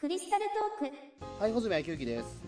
[0.00, 0.46] クリスタル
[0.80, 1.42] トーク。
[1.42, 2.42] はい、穂積昭之です。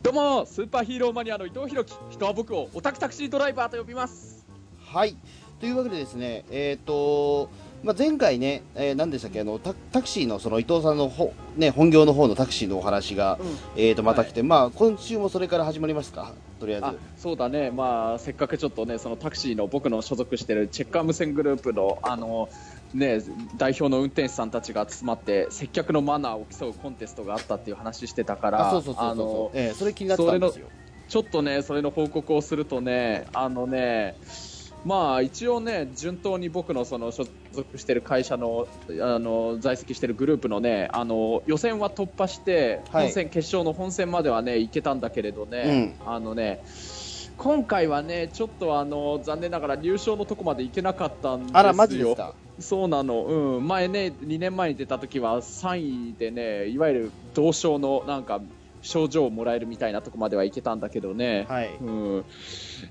[0.00, 1.94] どうもスーパーヒーローマニアの伊藤弘樹。
[2.08, 4.46] 人は僕をオタクタクシードライバーと呼びます。
[4.86, 5.14] はい、
[5.60, 7.50] というわけでですね、えっ、と、
[7.84, 13.38] まあ、前回ね、えー、何でしたっけ、あのタタクシーのその伊藤さんのほ、ね、本業の方のタクシーのお話が、
[13.76, 16.86] えっ、と、また来て、まあ、今週もそれから始まりますか、とりあえず。
[16.86, 17.70] あそうだね。
[17.70, 22.48] まあせっかくちょっとねそのタクシーの僕の所属してるチェッカー無線グループのあの
[22.94, 23.20] ね
[23.56, 30.68] 代表の運転手さんたちが集まって接客のマナーを競うコンテストがあったっていう話してたからあ、そうそうそうそうあのえーそれ気になってたんですよ。
[31.08, 34.16] ちょっとねそれの報告をするとねあのね
[34.84, 46.62] まあ一応ね順当に僕のその所属してる会社のあの在籍してるグループのねあの予選は突破してはい本戦、決勝の本戦まではね行けたんだけれどね、あのね
[47.36, 51.58] 今回はねちょっとあの残念ながら入賞のとこまで行けなかったんですよ。
[51.58, 52.34] あら、マジですか？
[52.60, 58.40] そうなの、うん、前ね、2年前に出た時は3位でね、いわゆる同賞のなんか
[58.82, 61.70] 賞状をもらえるみたいなとこまではいけたんだけどね、はい。
[61.80, 62.24] うん、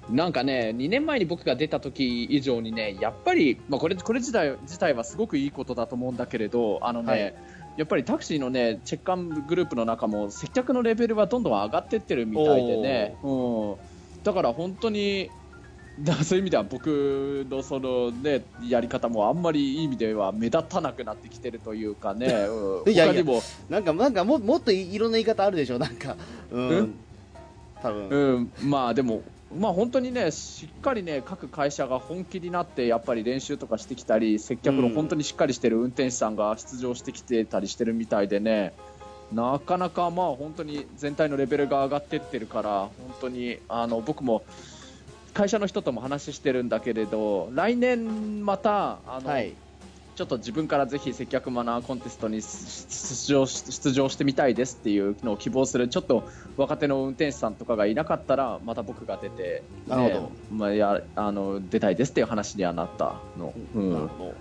[0.10, 7.36] なんかね、2年前に僕が出た時以上にね、やっぱり、まあ、これこれ自体自体はすごくいいことだと思うんだけれど、あのね、はい。
[7.78, 13.76] やっぱりタクシーのね、チェッカングループの中も接客のレベルはどんどん上がってってるみたいでね、うん、
[14.24, 15.34] だから本当に、だ
[16.24, 26.16] そういう意味では僕のその、ね、やり方もあんまりいい意味では目立たなくなってきてるというかね、うんいやいや他にも、なんか、なんかも、もっといいろんな言い方あるでしょ、なんか。
[26.52, 26.70] うん。
[26.70, 26.96] うん？
[27.82, 28.10] 多分。
[28.10, 29.24] うん、まあでも、
[29.58, 38.74] まあ、本当にねしっかりね各会社が本気になってやっぱり練習とかしてきたり接客のうん本当にしっかりしてる運転手さんが出場してきてたりしてるみたいでね
[39.34, 44.44] なかなかまあ本当に全体のレベルが上がってってるから本当にあの僕も
[45.34, 49.56] 会社の人とも話してるんだけれど来年またあの、はい。
[50.20, 56.28] ちょっと自分からぜひ接客マナーコンテストに出場し出場してみたいですっていうのを希望するちょっと
[56.58, 63.54] 若手の運転手さんとかがいなかったらまた僕が出て、なるほどねまあ、やあの出たいですっていう話にはなったの。
[63.74, 64.34] うんなるほ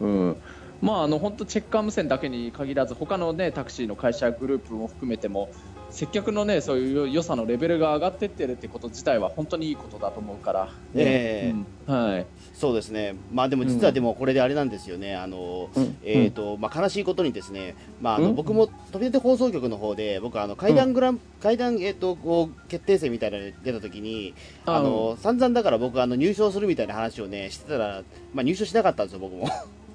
[0.00, 0.06] ど。
[0.06, 0.36] うん
[0.80, 5.50] まあ、あの本当チェッカー無線だけに限らず他の、ね、タクシーの会社グループも含めても
[5.92, 11.54] 接客の、ね、そういう良さのレベルが上がってってるってこと自体は本当にいいことだと思うから、ねえ。
[11.86, 11.94] うん。
[11.94, 12.26] はい。
[12.54, 15.96] そうですね、まあでも実はでもこれであれなんですよね、あのうん。
[16.02, 18.34] えーとまあ、悲しいことにですね、まあ、あのうん。
[18.34, 29.46] 僕も飛び出て放送局の方で、僕あの階段グラン、階段えーとこう決定戦みたいなのに出たときに、あの散々だから僕あの入賞するみたいな話をねしてたら、まあ、入賞しなかったんですよ、僕も。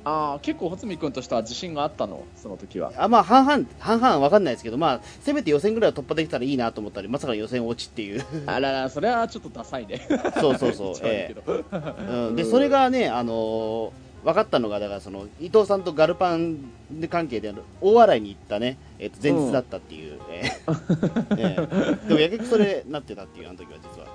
[0.07, 2.93] あー結構、穂積君としては自信があったの、その時は。
[2.97, 10.01] あまあ半々、半々わかんないですけど、まあ、せめて予選ぐらいは突破できたらいいなと思ったり、まさかの予選落ちっていう、あらら、それはちょっとダサいね。
[10.39, 11.63] そうそうそう、 えけど。
[11.71, 16.57] えうん、でそれがね、あのー分かったのが、だからその伊藤さんとガルパン
[16.91, 21.37] で関係である大洗に行ったね、えっと前日だったっていう、ええ。
[21.37, 21.55] え
[22.03, 22.07] え。
[22.09, 24.07] でもやけくそれなってたっていう、あの時は実は。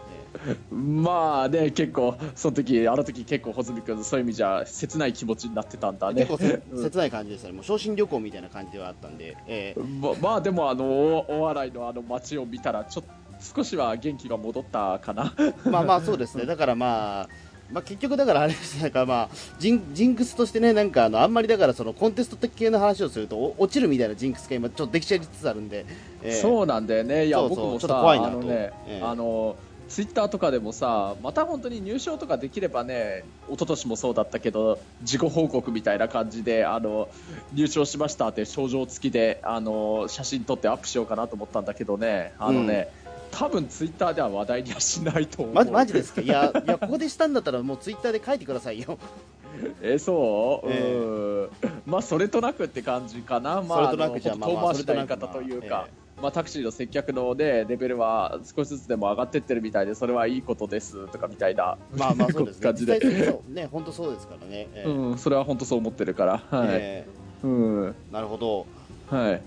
[0.47, 6.23] え まあね、結構、その時あの時結構、穂積君、そういう意味じゃ切ない気持ちになってたんだね。
[6.23, 9.81] え結構 切ない感じでしたね、もう昇進旅行みたいな感じではあったんで、ええ。
[10.01, 13.11] ままあでも、あの大大洗のあの街を見たら、ちょっと
[13.57, 15.35] 少しは元気が戻ったかな。
[15.65, 17.29] まあまあそうですね、だからまあ、
[17.73, 18.83] まあ、結局だからあれですね。
[18.83, 19.29] なんかまあ
[19.59, 25.87] ジンジンクスとしてねなんかあのあんまりだからそのコンテスト的系の話をするとお落ちるみたいなジンクスが今ちょっとできちゃいつつあるんで、
[26.23, 26.33] ええ。
[26.33, 28.33] そうなんだよね、いや僕もちょっとさ、怖いなと。
[28.33, 28.49] あのね、
[28.87, 29.03] ええ。
[29.03, 29.57] あの
[29.93, 37.11] ツイッターとかでもさ、また本当に入賞とかできればね、一昨年もそうだったけど、自己報告みたいな感じで、あの
[37.53, 42.89] 入賞しましたって症状付きであの写真撮ってアップしようかなと思ったんだけどね、あのね、
[43.33, 45.71] 多分ツイッターでは話題にはしないと思う。
[45.71, 46.23] マジですか？
[46.23, 48.99] いやいやここでしたんだったらもうツイッターで書いてくださいよ。
[49.83, 51.67] えそう、ええ。
[51.67, 51.83] うん。
[51.85, 55.87] まあそれとなくって感じかな、まあ、それとなくじゃあ遠回しな言い方というか、まあ、
[56.31, 62.63] タクシーの接客の、ね、レベルは少しずつでも上がってってるみたいで、それはいいことですとかみたいな、まあまあそうですね。
[62.63, 63.01] 感じで。
[63.49, 64.91] ね本当そうですからね、ええ。
[64.91, 67.07] うん、それは本当そう思ってるから、はい、え
[67.43, 68.67] うん、えなるほど。
[69.09, 69.43] はい、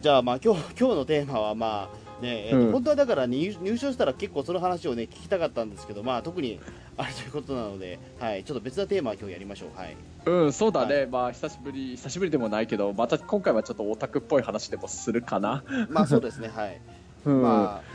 [0.00, 2.72] じゃあまあ今日今日のテーマはまあねうん。
[2.72, 6.58] 本当はだから入入賞したら結構その話をね聞きたかったんですけどまあ特に
[6.96, 9.96] あれということなのではいちょっと別なテーマを今日やりましょうはい。
[10.26, 15.64] うん、そうだね、はまあ久しぶり、久しぶりでもないけど、また今回はちょっとオタクっぽい話でもするかな。
[15.90, 16.80] まあそうですねはい。
[17.26, 17.42] うん。
[17.42, 17.93] まあ、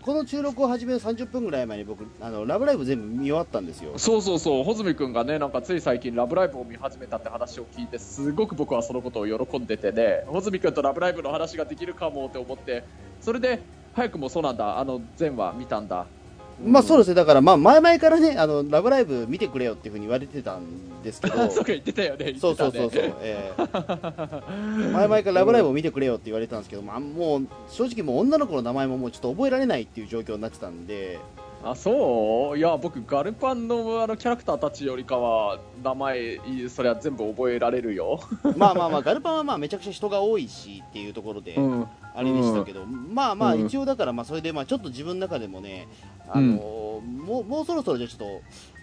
[0.00, 3.98] この収録を始める30分ぐらい前に僕あのラブライブ全部見終わったんですよ。
[3.98, 12.84] そうそうそう、穂積君がね、なんかつい最近、ラブライブを見始めたって話を聞いて、すごく僕はそのことを喜んでてね、穂積君とラブライブの話ができるかもって思って、
[13.20, 13.62] それで、
[13.92, 16.06] 早くもそうなんだ、あの、全話見たんだ。
[16.64, 22.34] まあそうですね、だからまあ前々からね、あのラブライブ見てくれよっていうふうに言われてたんですけど、 そうか言ってたよね。
[22.40, 31.18] そうそうそうそう、えー前々からラブライブを見てくれよって言われてたんですけど、まあ、もう正直、もう女の子の名前ももうちょっと覚えられないっていう状況になってたんで、
[31.64, 36.38] あそういや僕ガルパンのあのキャラクターたちよりかは名前
[36.68, 38.20] それは全部覚えられるよ。
[38.56, 41.88] まあまあまあ、ガルパンはまあめちゃくちゃ人が多いしっていうところで、ん。
[42.16, 43.66] あれでしたけど、まあまあ、うん。
[43.66, 45.86] 一応だから、まあそれでまあちょっと自分の中でもね、
[46.28, 46.54] あの
[47.02, 48.18] もうもうそろそろじゃあちょっ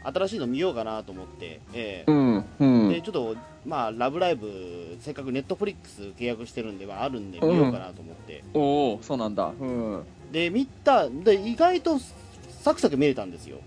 [0.03, 2.11] と新しいの見ようかなと思って、ええ。
[2.11, 2.45] うん。
[2.59, 2.89] うん。
[2.89, 3.35] でちょっと、
[3.65, 8.59] まあ、ラブライブ、せっかくネットフリックス契約してるんで、まあ、あるんで見ようかなと思って、お
[8.95, 9.51] おそうなんだ。
[9.59, 10.03] うん。
[10.31, 11.99] で見たで、意外と
[12.61, 13.57] サクサク見れたんですよ、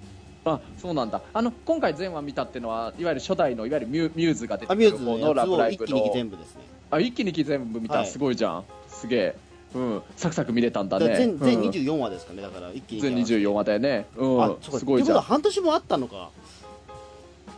[0.45, 1.21] あそうなんだ。
[1.33, 8.07] あの今回全話見たっていうのはいわゆる初代のいわゆるミュミューズが出てアくるミューズのや方のラブつを一気にライブの全部ですね、あ一気に全部見た、はい。
[8.07, 8.65] すごいじゃん。
[8.89, 9.37] すげえ
[9.77, 10.03] うん。
[10.17, 11.17] サクサク見れたんだね。
[11.17, 11.69] 全全うん。
[11.69, 13.01] 24話ですかね、だから一気に。
[13.03, 14.07] 全24話だよね。
[14.17, 14.57] うん。
[14.61, 15.19] すごいじゃん。
[15.19, 16.31] ってことは半年もあったのか、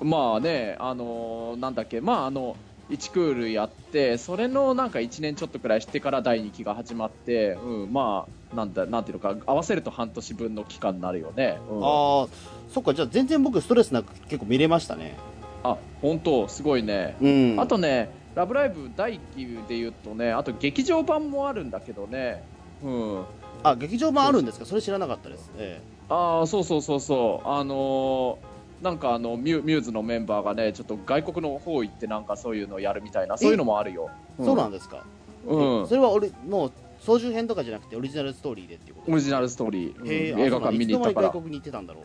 [0.03, 2.00] まあねあのーなんだっけ。
[2.00, 2.56] まああの
[2.91, 11.85] 1クールやってそれのなんか1年ちょっとくらいしてから第2期が始まって、うん、まあなんだなんていうのか合わせると半年分の期間になるよね、うん。
[11.85, 12.26] ああ、
[12.73, 15.17] そっか、じゃあ全然僕、ストレスなく結構見れましたね。
[15.62, 16.49] あ本当。
[16.49, 17.17] すごいね。
[17.20, 22.44] うん、あとね、ラブライブ第1期で言うとね、あと劇場版もあるんだけどね、
[22.85, 23.25] うん、
[23.64, 25.50] あ劇場版あるんですか、それ知らなかったです。
[25.56, 34.08] えああ、そうそうそうそう、あのーなんかあのミュミューズのメンバーがね、ちょっと外国の方行って、なんかそういうのやるみたいな、そういうのもあるよ。
[34.38, 35.02] えそうなんですか、
[35.44, 39.11] うん、それは俺、もう総集編とかじゃなくて、オリジナルストーリーでっていうこと？
[39.11, 41.26] オリジナルストーリー、う映画館見に行ったから。
[41.26, 41.43] いつの間に外。
[41.43, 42.05] 国に行ってたんだろう。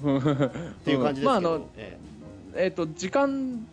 [0.16, 1.98] っていう感じですけど、まああのえ
[2.54, 2.66] え。
[2.68, 3.66] ー、と時間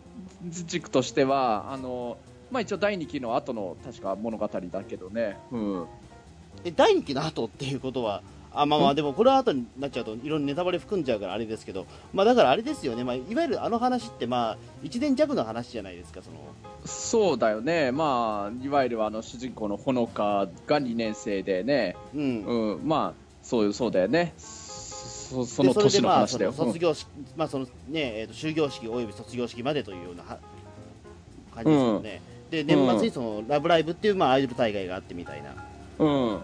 [0.44, 2.16] 軸としては、あの
[2.50, 5.86] まあ、一応第2期の後の確か物語だけどね、うん、
[6.64, 8.96] ええ第2期の後っていうことは、あまあまあ、ん。
[8.96, 16.36] でもこれは後になっちゃうと、いろんなネタバレ含んじゃうからあれですけど、まあだからあれですよね、まあ、いわゆるあの話って、まあ、1年弱の話じゃないですか、その。
[16.84, 24.34] そうだよね、まあ、いわゆるあの主人公のほのかが2年生でね、うん、うん、まあそうそうだよね
[25.28, 30.38] そそのでそれでまあそ年の話だよ、の卒業式、まあそのねえーと終業式および卒業式までというようなは
[31.54, 32.22] 感じですよね。
[32.50, 35.54] で年末にそのラブライブっていうまあアイドル大会があってみたいな。
[35.98, 36.40] うん、うん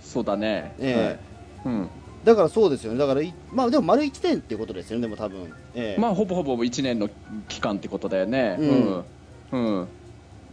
[0.00, 1.18] そうだね、え。
[1.64, 1.74] はい。
[1.74, 1.88] うん。
[2.24, 2.98] だからそうですよね。
[2.98, 5.02] だからいまあでも丸1年っていうことですよね。
[5.02, 5.52] でも多分。
[5.74, 6.00] ええ。
[6.00, 7.08] まあほぼほぼ1年の
[7.48, 8.68] 期間ってことだよね、うん。
[8.68, 9.78] うん。
[9.78, 9.88] うん。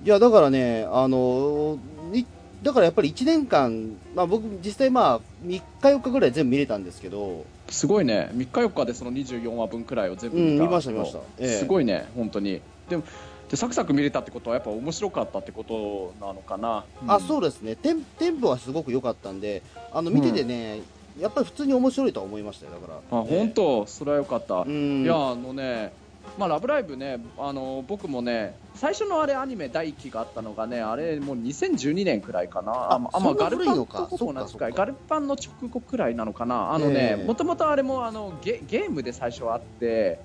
[0.03, 1.77] いやだからねあの
[2.13, 2.25] い
[2.63, 7.45] だからやっぱり1年間まあ僕実際まあ3日4日ぐらい全部見れたんですけど。
[7.69, 12.61] すごいね、3日4日でその24話分くらいを全部うん見た、見ました見ましたええすごいね、本当に。
[12.89, 13.03] でも
[13.49, 16.83] でサクサク見れたってことは、やっぱ面白かったってことなのかな。
[17.07, 19.61] あそうですねテンテンポはすごく良かったんで
[19.93, 20.81] あの見ててね、
[21.19, 23.19] やっぱり普通に面白いとは思いましたよだから。
[23.19, 24.55] あ本当、それはよかった。
[24.61, 25.93] うんいやあのね、
[26.37, 37.25] まあ、ラブライブね、あの僕もね、最初のあれアニメ第1期があったのがね、あれもう2012年くらいかな、ああまあ、ガルパンと同じくらい、ガルパンの直後くらいなのかな、あのねえ、え。
[37.25, 40.19] もともとあれもあのゲゲームで最初あって、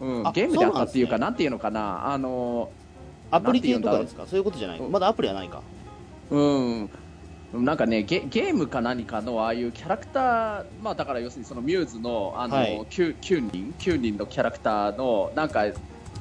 [0.00, 2.70] うんあ、ゲームであったっていうか、なんなんていうのかな、あの
[3.30, 4.26] アプリ系とかですか？
[4.26, 5.62] そういうことじゃない、うんまだアプリはないか。
[6.30, 6.90] うん、
[7.52, 12.80] なんかねゲ、ゲームか何かのああいうキャラクター、まあ、だから要するにそのミューズのあの、はい。
[12.90, 15.64] 9, 9人9人のキャラクターのなんか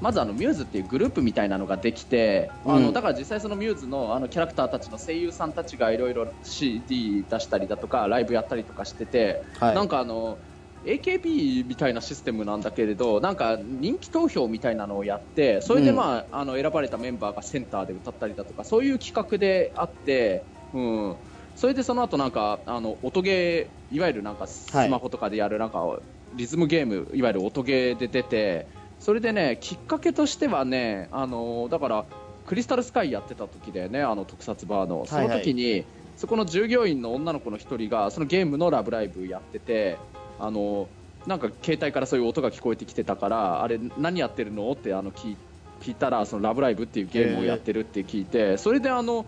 [0.02, 2.86] まずあのミューズっていうグループみたいなのができて、あうん。
[2.86, 9.76] のだから実際そのミューズのあのキャラクターたちの声優さんたちがいろいろ CD 出したりだとかライブやったりとかしてて、はい。
[9.76, 10.40] なんかあの
[10.86, 21.16] AKB みたいなシステムなんだけれどなんか人気投票みたいなのをやってそれで、まああの選ばれたメンバーがセンターで歌ったりだとかそういう企画であって、うん、
[21.56, 26.00] それでその後なんかあの音ゲーいわゆるなんかスマホとかでやるなんか、
[26.36, 28.68] リズムゲームいわゆる音ゲーで出て
[29.00, 32.06] それでねきっかけとしてはねあのだから
[32.46, 35.06] クリスタルスカイやってた時だよねあの特撮バーの。
[35.06, 35.86] その時に、
[36.18, 39.98] そこの従業員の女の子の一人がそのゲームのラブライブやってて
[40.40, 40.90] あの
[41.28, 44.72] なんか携帯からそういう音が聞こえてきてたからあれ何やってるの？
[44.72, 45.38] ってあの聞い
[45.82, 49.26] 聞いたらそのラブライブっていうゲームをやってるって聞いてそれであの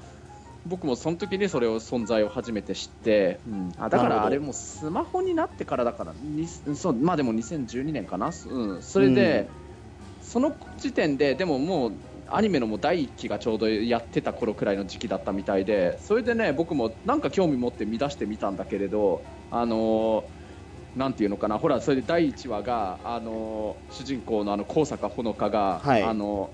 [0.65, 9.50] 僕もその時にそれを存在を初めて知って、うん、あだからあれもスマホになってからだからにそうまあでも2012年かな、うん、それで、
[10.22, 11.94] その時点ででももう
[12.27, 20.41] アニメのもう第1期がちょうどやってた頃くらいの時期だったみたいでそれでね僕もなんか興味持って見出してみたんだけれどあのー
[20.96, 21.58] なんていうのかな。
[21.58, 26.03] ほらそれで第1話があのー主人公のあの高坂ほのかが、はい。
[26.03, 26.50] あの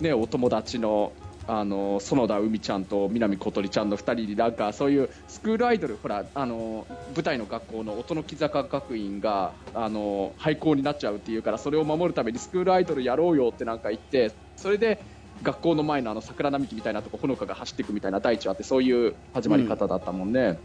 [0.00, 1.12] ねお友達の
[1.46, 15.02] あの園田海ちゃんと南小鳥ちゃんの2人になんかそういうスクールアイドルほらあの舞台の学校の音の木坂学院があの廃校になっちゃうっていうからそれを守るためにスクールアイドルやろうよってなんか言ってそれで
[15.42, 20.58] 学校の前のあの桜並木みたいなとこほのかが走っていくみたいな大地あってそういう始まり方だったもんね、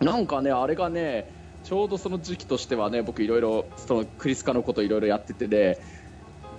[0.00, 1.30] なんかねあれがね
[1.64, 5.78] ちょうどその時期としてはね僕いろいろそのクリスカのこといろいろやっててね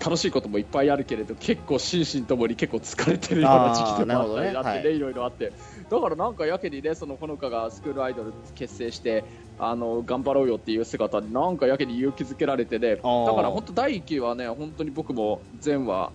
[0.04, 5.54] 楽しいこともいっぱいあるけれど結構心身ともに結構疲れてるような時期とかあったりだってね、 はい、いろいろあって
[5.90, 9.24] だからなんかやけにねそのほのかがスクールアイドル結成して
[9.60, 16.10] あの頑張ろうよっていう姿になんかやけに勇気づけられてねだから本当第1期はね本当に僕も前話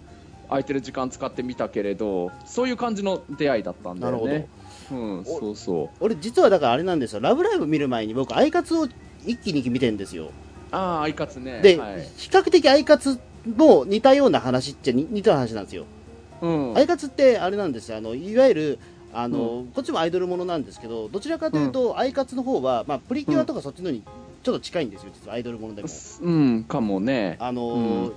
[0.49, 4.49] 空いてる時間使ってみたけれどそういう感じの出会いだったんだよね。
[4.91, 5.89] うん、そうそう。
[5.99, 8.87] 俺実はだからあれなんですよ「ラブライブ!」見る前に僕アイカツを
[9.27, 10.31] 一気に見てるんですよ。
[10.71, 11.61] ああアイカツね。
[11.61, 15.85] で、はい、比較的アイカツも似たような話っちゃ似た話なんですよ、
[16.41, 17.99] うん、アイカツってあれなんですよ。
[17.99, 18.79] あのいわゆる
[19.13, 24.03] あの、うん、こっちもアイドルものなんですけどどちらかというと、うん、アイカツの方は、まあ、プリキュアとかそっちのに
[24.43, 25.89] ちょっと近いんですよ実はアイドルものでも。
[26.21, 27.37] うんかもね。
[27.41, 28.13] あのー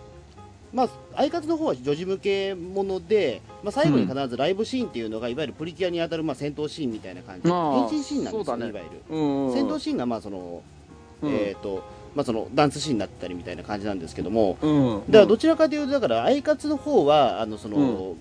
[0.72, 8.72] まあ、アイカツの方は女児向けもので、まあ、最後に必ずライブシーンっていうのが、いわゆるプリキュアに当たるまあ戦闘シーンみたいな感じ、変身シーンなんですよね、ね。
[8.72, 9.02] いわゆる、
[9.52, 10.62] 戦闘シーンがまあその、
[11.24, 11.84] えーと
[12.16, 18.16] まあ、そのダンスシーンになったりみたいな感じなんですけども、うん、だからどちらかというと、だからアイカツの方はあのその、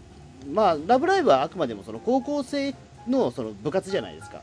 [0.52, 2.74] まあ、ラブライブはあくまでもその高校生
[3.06, 4.40] のその部活じゃないですか。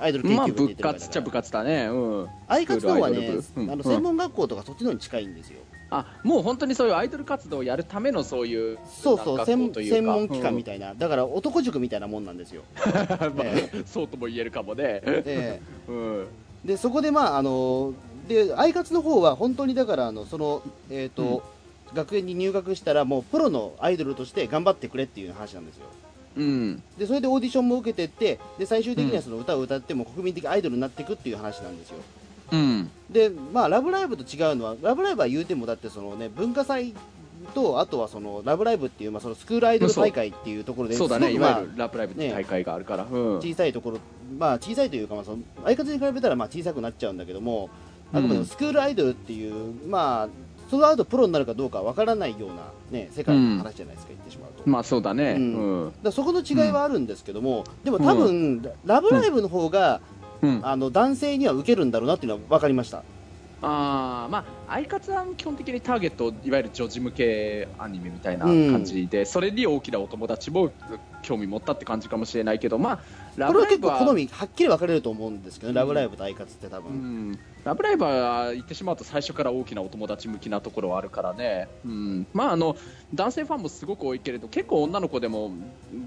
[0.00, 5.58] アイドル研究部って部活っちゃ部活だね、うん、アイカツの方はね、あの専門学校とかそっちのに近いんですよ。
[5.90, 13.14] あもう本当にそういうアイドル活動をやるためのそういうそうそう専専門機関みたいな、うん、だから男塾みたいなもんなんですよ、まあ、
[13.86, 16.26] そうとも言えるかもね、えー、うん、
[16.62, 17.94] でそこでまああの
[18.28, 21.42] でアイカツの方は本当にだからあのそのえっ、ー、と、
[21.90, 25.86] うん、学園に入学したらもうプロのアイドルとして頑張ってくれっていう話なんですよ。
[26.36, 31.96] うん、でそれでオーディションも受けてってで最終的にはその歌を歌っても国民的アイドルになっていくっていう話なんですよ、
[32.52, 36.94] うん、で、まあ、ラブライブと違うのは、ラブライブは言うても、だってそのね、文化祭
[37.54, 41.08] と、あとはその、ラブライブっていう、まあ、そのスクールアイドル大会っていうところで、そう。
[41.08, 43.98] だね、いわゆるラブライブって大会があるから、ねうん、小さいところ、
[44.38, 47.70] まあ、小さいというか、まあ、その相方に比べたらまあ小さくなっちゃうんだけども、
[48.12, 50.28] あくまでもスクールアイドルっていう、まあ、
[50.70, 54.68] その後プロになるかどうかわからないような、ね、世界の話じゃないですか、うん、言ってしまうと。
[54.68, 60.00] まあそうだね、うん、だそこの違いはあるんですけども、でも多分、ラブライブの方が、
[60.62, 63.02] あの男性には受けるんだろうなっていうのは分かりました。
[63.60, 70.70] あまあ、アイカツは基本的にターゲットいわゆる女児向けアニメみたいな感じで、うん、それに大きなお友達も
[71.22, 73.00] 興味持ったって感じかもしれないけど、まあ、
[73.36, 77.38] ラブライブはこれは結構好みはっきり分かれると思うんですけど、うん、ラブライブとアイカツって多分、うん、
[77.68, 82.78] ラブライブは言ってしまうと最初から大きなお友達向きなところはあるからね、うん、まああの
[83.14, 85.50] 男性ファンもすごく多いけれど結構女の子でも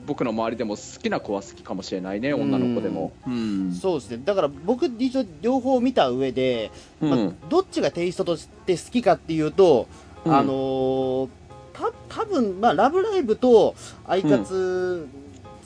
[0.08, 4.24] 僕の周りでも好きな子は好きかもしれないね女の子でも、うん、そうですね。
[4.26, 9.88] だから僕一応両方見た上で、まあ、どっちがテイストとして好きかっていうと、
[10.26, 11.30] あのー、
[11.74, 13.76] た多分まあラブライブと
[14.08, 15.08] アイカツ、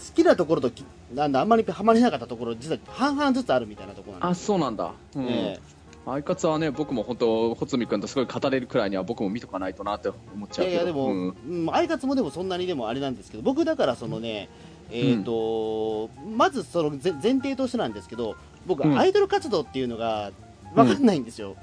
[0.09, 0.71] 好きなところと
[1.13, 5.75] なんだあんまりはまれなかったところ実は半々ずつあるみたいなところなんですあそうなんだ、うん、えー
[6.07, 14.50] アイカツはね僕も本当、穂積君とすごい語れるくらいには僕も見とかないとなって思っちゃういやいやでも、うん、アイカツもでもそんなにでもあれなんですけど僕だからそのね、
[14.91, 18.35] えーと、うん、まずその前提としてなんですけど
[18.67, 20.31] 僕、アイドル活動っていうのが
[20.75, 21.55] 分かんないんですよ。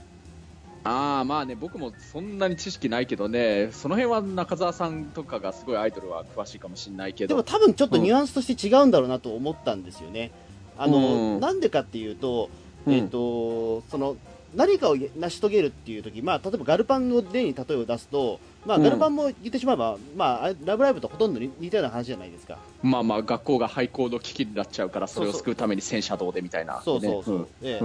[0.84, 7.28] ああまあね僕もそんなに知識ないけどねその辺は中澤さんとかがすごいアイドルは詳しいかもしれないけど。
[7.28, 10.32] でも多分ちょっとニュアンスとして違うんだろうなと思ったんですよね。
[10.76, 12.50] あの、なんでかっていうと、
[12.88, 14.16] えっ、ー、と、その
[14.54, 22.59] 何かを成し遂げるっていう時、まあ、例えばガルパンの例に例えを出すと、まあ、ガルパンも言ってしまえば、うん、まあ、ラブライブとほとんど似たような話じゃないですか。
[22.82, 27.49] まあまあ、学校が廃校の危機になっちゃうから、それを救うために戦車道でみたいな、そうそうそう。
[27.61, 27.80] で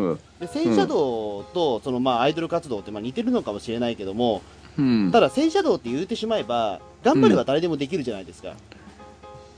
[0.47, 4.41] 戦車道と、そのまあ、アイドル活動ってまあ似てるのかもしれないけども、
[4.77, 8.49] うん、ただ戦車道って言うてしまえば、頑張れば誰でもできるじゃないですか。
[8.49, 8.76] うん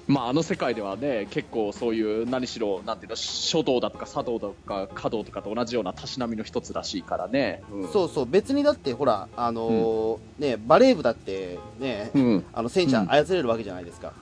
[0.10, 14.14] まあ、あの世界ではね結構そういう何しろなんていうの書道だとか茶道とか華道とかと同じようなたしなみの一つらしいからね、うん、そうそう別にだってほらあのーうん、ねバレー部だってね、うん、あの戦車操れるわけじゃないですか、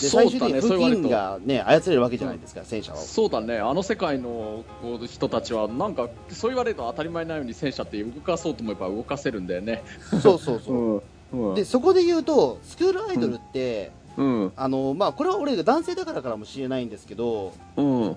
[0.00, 2.98] で最終的に武器が、ね、操れるわけじゃないですか、戦車は。
[2.98, 4.64] そうだね、あの世界の
[5.06, 9.82] 人たちは、なんか、そう言われると当たり前なように戦車って動かそうと思えば動かせるんだよね。
[10.22, 11.02] そうそうそう。
[11.32, 18.16] うん、で、そこで言うと、スクールアイドルって、うん、あのまあ、これは俺が男性だからからもしれないんですけど、うん、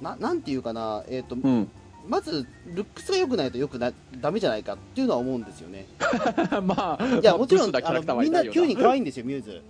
[0.00, 1.68] ななんていうかな、えーと、うん、
[2.08, 5.86] まずルックスが良くないとよくなダメじゃないかっていうのは思うんですよね。
[6.62, 9.62] まあ、いやもちろんあのみんな9人可愛いんですよ、ミューズ。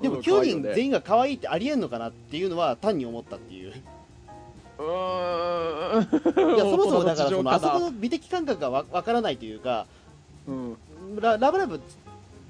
[0.00, 3.72] でもうん9人全員員が可愛いってありえんのかなっていうのは単に思ったっていう。
[4.78, 6.54] うーん。
[6.54, 9.86] いやそもそもだからその あそこの美的感覚がわわからないというか
[10.46, 10.76] なうん
[11.20, 11.80] ララブライブ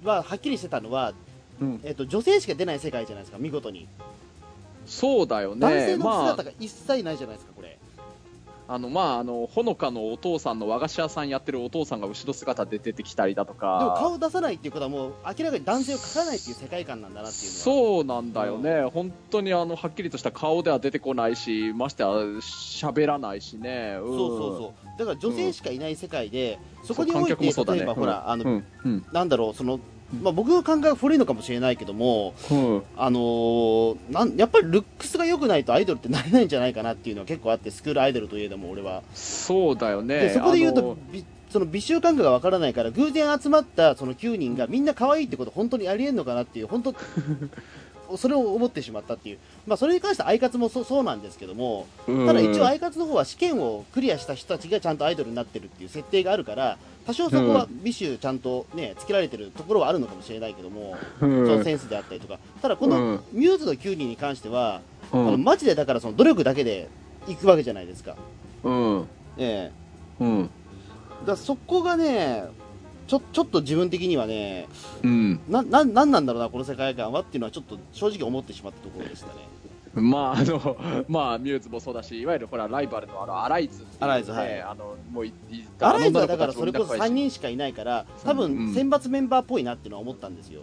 [0.04, 1.12] ははっきりしてたのは、
[1.60, 1.80] うん。
[1.84, 3.88] えっと女性しか出ない世界じゃないですか見事に。
[4.86, 5.60] そうだよね。
[5.60, 6.14] 男性のまあ。
[6.30, 7.73] 姿が一切ないじゃないですかこれ、
[8.66, 13.78] あのまああのほのかのお父さんの和菓子屋さんやってるお父さんが後ろ姿で出てきたりだとか。
[13.78, 24.98] でも顔出さないっていうことはもう明らかに男性を描かないっていう世界観なんだなっていうそうなんだよね、本当にあのはっきりとした顔では出てこないしましてや喋らないしね、うん、そうそうそう。
[24.98, 27.78] だから女性しかいない世界で、そこにおいて、観客もそうだね。
[27.80, 28.64] 例えばほら、あのうん。
[28.84, 29.06] うん。
[29.12, 29.80] なんだろうその、
[30.22, 32.82] まあ、僕の感覚が古いのかもしれないけども、うん。
[32.96, 40.20] あのーなんやっぱりルックスが良くないとアイドルってなれないんじゃないかなっていうのは結構あってスクールアイドルといえども俺は、そうだよね。
[40.20, 46.94] でそこで言うとあのびその美醜感覚がわからないから偶然集まったその9人がみんな可愛いってこと本当にありえんのかなっていう本当
[48.16, 61.46] それを思ってしまったっていう、まあ、それに関してアイカツもそそうなんですけどもうんただ一応アイカツの方は試験をクリアした人たちがちゃんとアイドルになってるっていう設定があるから多少そこは美醜ちゃんとねつけられてるところはあるのかもしれないけども、うん。
[61.46, 62.38] そのセンスであったりとか。
[62.62, 63.24] ただこうのん。
[63.32, 64.80] ミューズの9人に関しては、
[65.12, 65.28] うん。
[65.28, 66.88] あのマジでだからその努力だけで
[67.28, 68.16] いくわけじゃないですか。
[68.62, 69.08] うん。
[69.36, 69.70] え
[70.18, 70.50] うん。
[71.24, 72.44] えだそこがね
[73.06, 74.66] ちょちょっと自分的にはね
[75.02, 75.40] うん。
[75.48, 79.32] なななんなんだろうなこの世界観はっていうのはちょっと正直思ってしまったところでしたね。
[79.94, 80.76] まああの
[81.08, 84.60] まあミューズもそうだしいわゆるほらライバルのあのアライズねアライズはい。
[84.60, 85.32] あのもういい
[85.80, 88.66] アライズはだからそれこそ3女の子たちもみんな可愛いし人しかいないから多うん。
[88.66, 90.62] 分選抜メンバーっぽいなっていうのは思ったんですよ。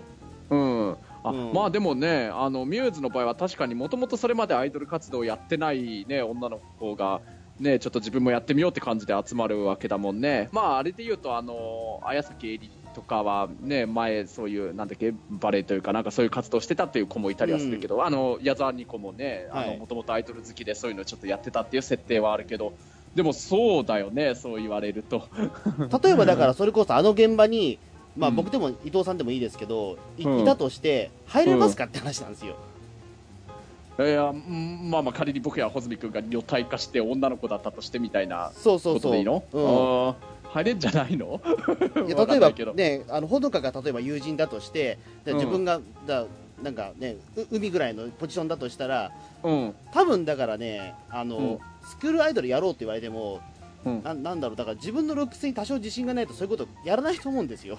[0.50, 0.96] うん。
[1.24, 1.54] あうん。
[1.54, 7.22] まあでもねあのミューズの場合は確かにもともとそれまでアイドル活動をやってない、ね、女の子が、
[7.62, 19.78] ね、ちょっと自分もやってみようって感じで集まるわけだもんね、まあ、あれで言うとあの綾崎絵里とかは、ね、前、そういうなんだっけバレエというかなんかそういう活動してたっていう子もいたりはするけど、あの矢沢ニコもねはい。
[19.78, 22.74] もともとアイドル好きでそういうのちょっとやってたっていう設定はあるけど
[23.16, 25.28] でもそうだよね、そう言われると。
[26.04, 27.78] 例えばだからそれこそあの現場に、
[28.18, 28.36] まあ、うん。
[28.36, 30.40] 僕でも伊藤さんでもいいですけど、いうん。
[30.40, 32.56] いたとして入れますかって話なんですよ。
[34.00, 39.02] いやうんまあまあ仮に僕や穂積君が女体化して女の子だったとしてみたいなそうそうそう。
[39.02, 40.50] ことでいいの、うん。
[40.50, 41.40] 入れんじゃないの？
[42.08, 46.26] いや例えば ね、あのほのかが例えば友人だとして、自分がだ
[46.62, 49.12] なんかね、う海ぐらいのポジションだとしたら、
[49.44, 49.76] うん。
[49.94, 51.60] 多分だからね、あの、うん。
[51.84, 53.40] スクールアイドルやろうって言われても、
[53.86, 54.04] うん。
[54.04, 57.78] ななんだろう、だから自分のルックスに多少自信がないとそういうことやらないと思うんですよ。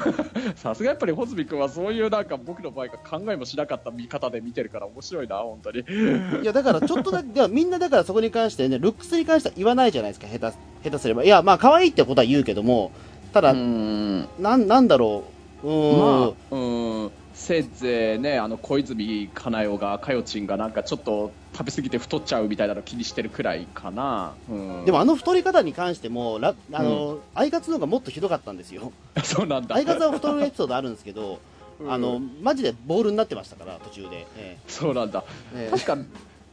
[0.56, 5.80] さすがやっぱり穂積君はそういうなんか僕の場合が考えもしなかった見方で見てるから面白いな本当に。
[6.42, 11.24] いやだからちょっとだけ、 いやみんなだからそこに関してね、ルックスに関しては言わないじゃないですか、下手下手すれば。
[11.24, 12.92] いや、まあ可愛いってことは言うけども、
[13.32, 14.28] ただ、ん。
[14.38, 15.24] なんなんだろ
[15.62, 17.10] う、うーん、まあうん。
[17.34, 28.92] せいぜいねあの小泉かなよがかよちんがなんかちょっと食べ過ぎて太っちゃうみたいなの気にしてるくらいかな、うん、でもあの太り方に関しても、ラあの、アイカツの方がもっとひどかったんですよ。
[29.22, 29.76] そうなんだ。
[29.76, 31.38] アイカツは太るエピソードあるんですけど、
[31.80, 31.92] うん。
[31.92, 34.26] あの、マジでボールになってましたから、途中で。
[34.36, 35.24] えそうなんだ。
[35.54, 35.66] ええ。
[35.68, 35.96] え確か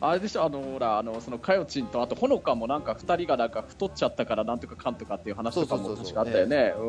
[0.04, 6.74] あれでしょあのほらあのそのかよちんとあとほのかもなんか二人がなんか太っちゃったからなんとかかんとかっていう話とかも確かあったよね。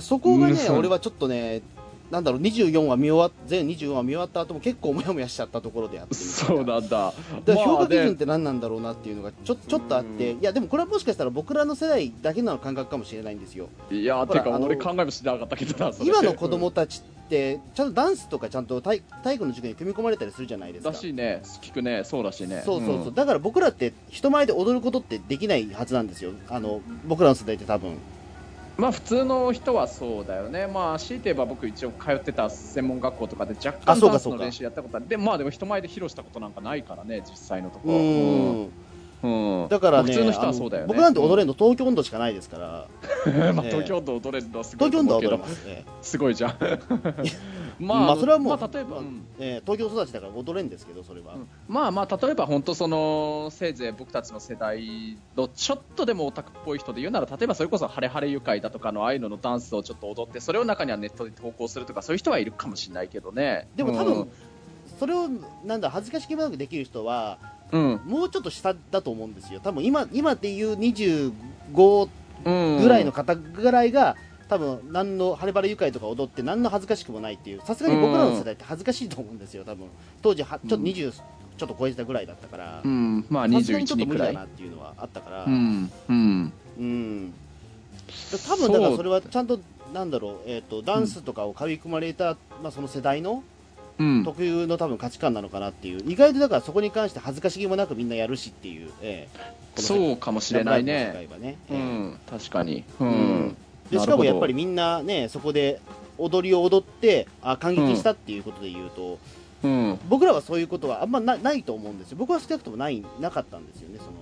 [0.00, 1.60] そこがね、うん俺はちょっとね、
[2.12, 6.14] なんだろう、24話見終わっ全24話見終わった後も結構モヤモヤしちゃったところであって。
[6.14, 7.14] そうなんだ
[7.46, 13.70] だ評価基準って何なんだろうなっていうのがちょちょっとあって、いやでもこれはもしかしたら僕らの世代だけの感覚かもしれないんですよ。
[13.90, 20.90] いやてか俺考えもしなかったけどな今の子供たちってちゃんとダンスとかちゃんと体体育の授業に組み込まれたりするじゃないですか。
[20.90, 26.32] らしいね聞くねそうらしいねそうそうそう、んだから僕らって人前で踊ることってできないはずなんですよ。
[26.50, 27.96] あの僕らの世代って多分。
[28.76, 30.66] まあ普通の人はそうだよね。
[30.66, 35.08] まあ強いて言えば僕一応通ってた専門学校とかで若干ダンスの練習やったことある。
[35.08, 38.72] でまあでも人前で披露したことなんかないからね実際のとこうろん。
[39.22, 39.68] うん。
[39.68, 40.88] だからね、普通の人はそうだよね。
[40.88, 42.88] 僕なんて踊れるの東京温度しかないですから、
[43.52, 45.64] まあええ東京都踊れるのはすごい東京温度踊れます。
[45.66, 46.56] え えすごいじゃん。
[47.78, 49.26] ま まあそれはもうまあ、例えば、うん。
[49.38, 51.34] ええ東京育ちだから踊れるんですけど、それは。
[51.68, 63.68] まあまあ例えば本当そのせいぜい僕たちの世代のちょっとでもオタクっぽい人で言うなら例えばそれこそハレハレ愉快だとかのああいうののダンスをちょっと踊ってそれを中にはネットで投稿するとかそういう人はいるかもしれないけどね。
[63.76, 64.32] でも多分、うん
[65.02, 65.28] それを
[65.64, 67.38] なんだ恥ずかしげもなくできる人は
[67.72, 68.00] うん。
[68.04, 69.58] もうちょっと下だと思うんですよ。
[69.58, 72.08] 多分今今っていう25
[72.44, 72.80] うん。
[72.80, 74.14] ぐらいの方ぐらいが、
[74.48, 79.64] 多分何の晴れ晴れ愉快とか踊って何の恥ずかしくもないっていうさすがに僕らの世代って恥ずかしいと思うんですよ。
[79.64, 79.88] 多分。
[80.22, 82.80] 当時はちょっと20、ちょっと超えてたぐらいだったから。
[82.84, 83.26] うん。
[83.28, 85.44] まあさすがにちょっと21くらい無理だなっていうのはあったから。
[85.46, 85.90] うん。
[86.08, 86.52] うん。
[86.78, 87.30] うん。
[87.30, 87.34] で
[88.46, 89.58] 多分だからそれはちゃんと
[89.92, 93.42] なんだろう、えーと、ダンスとかを組み組まれた、まあ、その世代のうん、
[94.24, 101.56] 特有の多分価値観なのかなっていう、意外とだからそこに関して恥ずかしげもなくみんなやるしっていう、えー、そうかもしれないね、ね。
[101.68, 103.56] えー、うん、確かに、うん、
[103.90, 105.80] でしかもやっぱりみんなね、そこで
[106.18, 109.18] 踊りを踊ってあ感激したっていうことで言うと、
[109.62, 114.12] うん、僕らはそういうことはあんまなないと思うんですよ、僕は少なくともないなかったんですよね、その。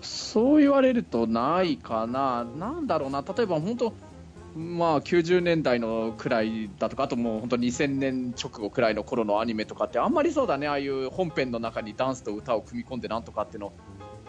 [0.00, 3.92] そう言われるとないかな、なんだろうな、例えば本当、
[4.58, 13.72] まあ、90年代のくらいだとか、あともう本当2000年直後くらいの頃のアニメとかって、あんまりそうだね、ああいう本編の中にダンスと歌を組み込んでなんとかっていうの、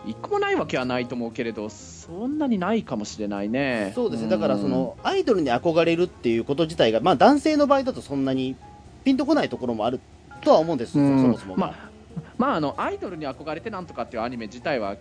[0.05, 3.91] 一個もないわけはないと思うけれど、そんなにないかもしれないね。
[3.95, 8.55] そうですね、だからその、アイドルに憧れるっていうこと自体が、まあ、男性の場合だとそんなに
[9.03, 9.99] ピンとこないところもある
[10.41, 11.55] とは思うんです、そもそも。
[11.57, 11.89] まあ
[12.37, 14.95] まあ、あのアイドルに憧れてなんとかっていうアニメ自体は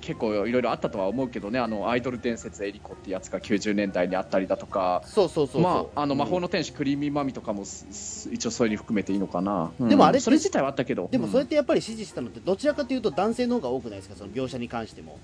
[0.00, 15.18] 結構いろいろあったとは思うけどね、あのアイドル伝説エリコってやつが90年代にあったりだとか、そうそうそうまあ、あの魔法の天使クリーミーマミとかも、一応それに含めていいのかな、うん、でもあれそれ自体はあったけど、でもそれってやっぱり支持したのって、どちらかというと男性の方が多くないですか、その描写に関しても。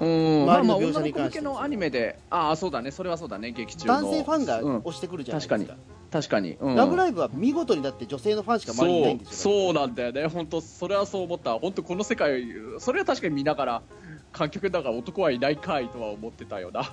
[0.00, 0.46] うん。
[0.46, 3.94] まあまあ、女の子向けのアニメで、ああ、そうだね、それはそうだね、劇中の。
[3.94, 5.56] 男性ファンが押してくるじゃないですか。
[5.56, 9.34] うん、確かに確かに、うん、ラブライブは見事にだって女性のファンしか周りにいないんですよ。
[9.34, 10.26] そうなんだよね。
[10.26, 11.58] 本当それはそう思った。
[11.58, 12.44] 本当この世界
[12.78, 13.82] それは確かに見ながら
[14.30, 16.84] 観客だから男はいないかいとは思ってたよな。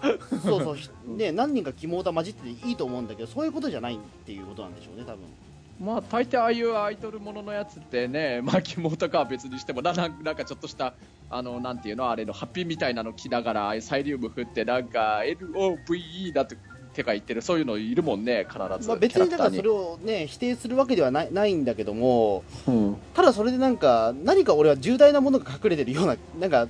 [0.42, 0.78] そうそう、
[1.18, 5.20] ね、何人か肝タ混じってていいと思うんだけどそういうことじゃないっていうことなんでしょうね多分。
[5.82, 9.94] まあ大抵ああいうアイドルもののやつってね、まあ、肝とかは別にしてもな。
[9.94, 10.94] なんかちょっとした
[11.30, 16.58] あのなんていうのあれのハッピーみたいなの着ながらサイリウム振ってなんか LOVE だって
[16.94, 26.68] 手が言ってるそういうのいるもんね必ず、まあ、別にだからそれをね否定するわけではないないんだけども、うん、ただそれでなんか何か俺は重大なものが隠れてるようななんか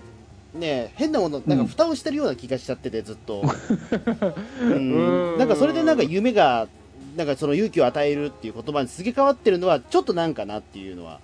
[0.54, 3.44] ね変なものなんか蓋をしてるような気がしちゃっててずっと、
[4.62, 6.68] うん、なんかそれでなんか夢が
[7.16, 11.20] なんかその勇気を与えるっていう言葉にすげ替わってるのはちょっとなんかなっていうのは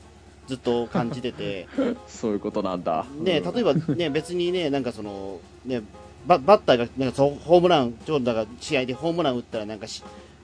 [0.47, 1.67] ずっと感じてて。
[2.08, 5.81] そういうことなんだ、ね、例えば、ね、別にねなんかその、ね、
[6.25, 10.03] ババッターがなんかそホームラン、ちょうどだから試合でホームラン打ったらなんかし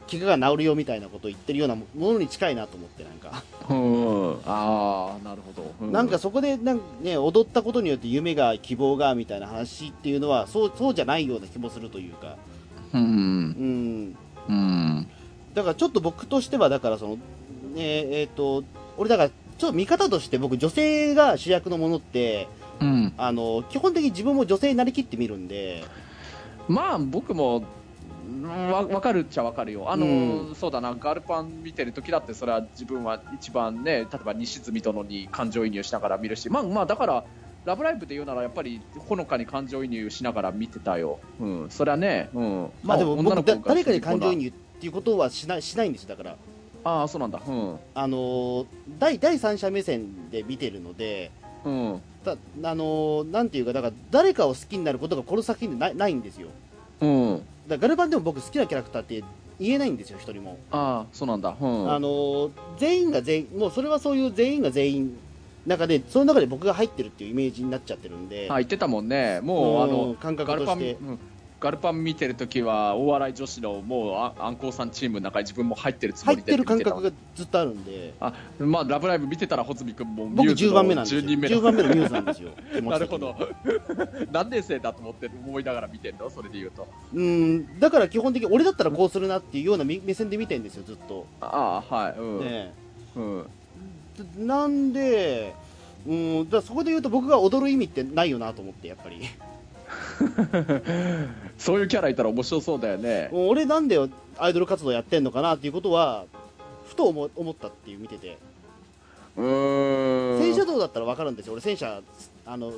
[0.10, 3.44] 怪我が治るよみたいなことを言ってるようなものに近いなと思ってなんか。
[3.70, 12.38] うんああなるほど、うん、なんかそこでなんか、ね、踊ったことによって夢が希望がみたいな話っていうのはそうそうじゃないような気もするというか。
[12.94, 14.18] うん、うん。
[14.50, 15.08] うん、
[15.54, 17.20] だからちょっと僕としてはだからその、ね
[17.78, 18.64] えーと
[18.98, 22.48] 俺だからちょっと見方として僕女性が主役のものって
[22.82, 25.84] うん、あの基本的に自分も女性になりきってみるんで。
[26.68, 27.64] まあ僕も
[28.44, 37.24] わ分かるっちゃ分かるよ、あの、うん、そうだな、ガルパン見てる時だって、それは自分は一番ね、例えば西住殿に感情移入しながら見るし、まあ、まあ、だから、
[37.66, 46.36] ラブライブで言うなら、やっぱりほのかに感情移入しながら見てたよ、うん、それはね、うん、まあ、でも僕、誰かに感情移入っていうことはしないしないんですよ、だから。
[46.84, 48.66] ああ、そうなんだ、うん、あの
[48.98, 51.30] 第第三者目線で見てるので、
[51.64, 56.50] うん、だあのなんていうかだから誰かを好きになることがこの作品でないないんですよ、
[57.02, 59.24] うん、だガルバンでも僕好きなキャラクターって
[59.60, 60.58] 言えないんですよ一人も。
[60.72, 65.18] ああそうなんだ、うん、あの全員が全員もうそれはそういう全員が全員
[65.66, 68.48] 中でその中で僕が入ってるっていうイメージになっちゃってるんで。
[68.50, 69.40] あ言ってたもんね。
[69.42, 71.20] もうあの感覚として、うん、
[71.62, 81.22] ガルパン見てるときは大笑い女子のもうアンコウさんチームの中に自分も入ってるつもりで入ってる感覚がずっとあるんであ、まあ、ラブライブ見てたら穂積君も僕10番目なんですよ。
[81.22, 82.50] 10人目10番目のミューズなんですよ
[82.82, 83.36] なるほど。
[84.32, 86.32] 何年生だと思って思いながら見てんの？
[86.32, 86.88] それで言うと。
[87.14, 91.28] うんだから基本的に俺だったらこうするなっていうような目線で見てるんですよずっと。
[91.42, 92.14] ああはい。
[92.18, 92.74] うん、ね
[93.16, 93.46] うん、
[94.48, 95.54] なんで
[96.08, 99.30] うんだそこで言うと僕が踊る意味ってないよなと思ってやっぱり
[101.62, 103.30] そういうキャラいたら面白そうだよね。
[103.32, 104.00] 俺なんで
[104.40, 106.26] アイドル活動やってんのかなっていうことは
[106.88, 108.40] ふと思思ったっていう見てて。
[109.38, 110.40] うん。
[110.40, 111.54] 戦車道だったら分かるんですよ。
[111.54, 112.02] 俺戦車
[112.48, 112.74] あの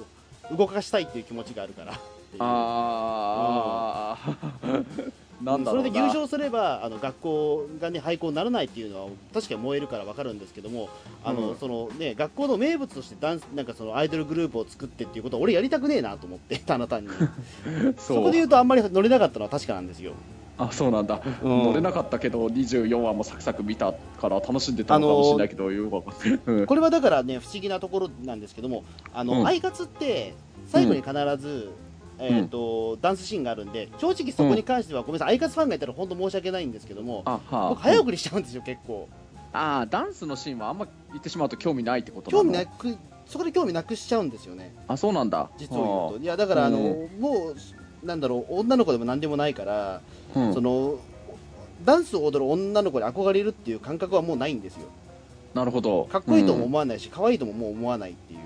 [0.52, 1.94] 動かしたいっていう気持ちがあるから。
[2.40, 4.86] ああ、うん
[5.44, 10.90] なんそれで優勝すればあの学校が、ね、廃校にならないっていうのは確かに燃えるから分かるんですけども
[11.24, 17.10] あの、うん、そのね、学校の名物としてダンスなんかそのアイドルグループを作ってっていうことは俺やりたくねえなと思って ただ単に。
[17.98, 20.14] そこで言うとあんまり乗れなかったのは確かなんですよ。
[20.56, 30.36] あそうなんだ、うん、乗れなかったけど24話もサクサク見たから楽しんでたのかもしれないけど、よくこれはだからね不思議なところなんですけどもあの、うん、アイカツって
[30.68, 31.72] 最後に必ず、
[32.24, 39.10] えーと、うん、ダンスシーンがあるんで正直そこに関しては、ごめんなさいアイカツファンがいたら本当申し訳ないんですけども僕早送りしちゃうんですよ結構。
[39.56, 44.74] ああダンスのシーンはあんま言ってしまうと興味ないってこと興味なくそこで興味なくしちゃうんですよね。
[44.88, 45.50] あそうなんだ。
[45.58, 46.24] 実を言うと。
[46.24, 46.80] いやだからあの、
[47.20, 47.54] も
[48.02, 50.02] うなんだろう女の子でもなんでもないから、
[50.36, 50.54] うん。
[50.54, 50.98] その
[51.86, 54.88] ダンスを踊る女の子に憧れるっていう感覚はもうないんですよ。
[55.54, 56.06] なるほど。
[56.06, 58.40] かっこいいとも思わないし、可愛いとももう思わないっていう。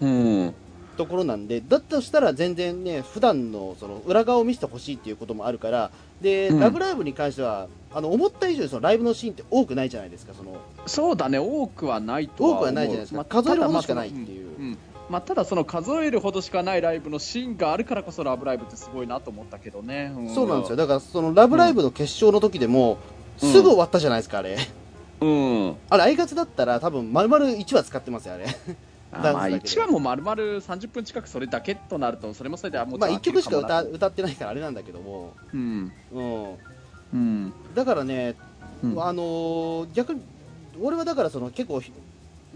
[0.00, 0.54] うん、うん
[1.00, 6.60] ところなんでだとしたら全然ね普段のその裏側を見せてほしいっていうこともあるからで、うん。
[6.60, 10.56] ラブライブに関してはあの思った以上にそのライブのシーンって多くないじゃないですかその。
[10.86, 20.76] そうだね多くはないとは多くはないじゃないですか、まあ数えるほどしかないっていう、うんまあ、ただその数えるほどしかないライブのシーンがあるからこそラブライブってすごいなと思ったけどね、そうなんですよ。
[20.76, 22.98] だからそのラブライブの決勝の時でも、
[23.42, 23.52] うん。
[23.52, 24.56] すぐ終わったじゃないですかあれ。
[25.20, 25.76] うん。
[25.88, 28.46] あれ、アイガツだったら、多分丸々1話使ってますよ、あれ。
[29.12, 29.74] あまあダンスだけで。
[29.74, 35.92] 1話も丸々30分近くそれだけとなるとそれもそれではもうまあ、1曲しか歌う、歌ってないからあれなんだけども、うん。
[36.12, 36.54] うん、
[37.12, 37.52] うん。
[37.74, 38.36] だからね、
[38.82, 39.02] うん。
[39.02, 40.22] あのー逆に、
[40.80, 41.82] 俺はだからその結構、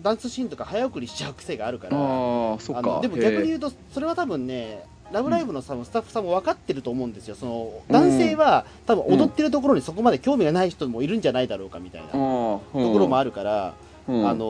[0.00, 3.00] ダンスシーンとか早送りしちゃう癖があるから、ああそっか。
[3.00, 14.44] でも逆に言へうと、それは多分ね、ラブライブのさスタッフさんも分かってると思うんですよ、その男性は多分踊ってるところにそこまで興味がない人もいるんじゃないだろうかみたいなところもあるから、うんあの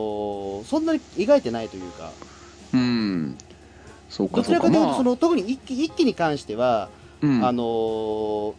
[0.61, 2.11] ーそんなに描いてないというか。
[2.73, 3.37] うん。
[4.09, 4.97] そうかどちらかというと、そうか。
[4.97, 6.89] その特に一期一期に関しては、
[7.21, 8.53] まああのー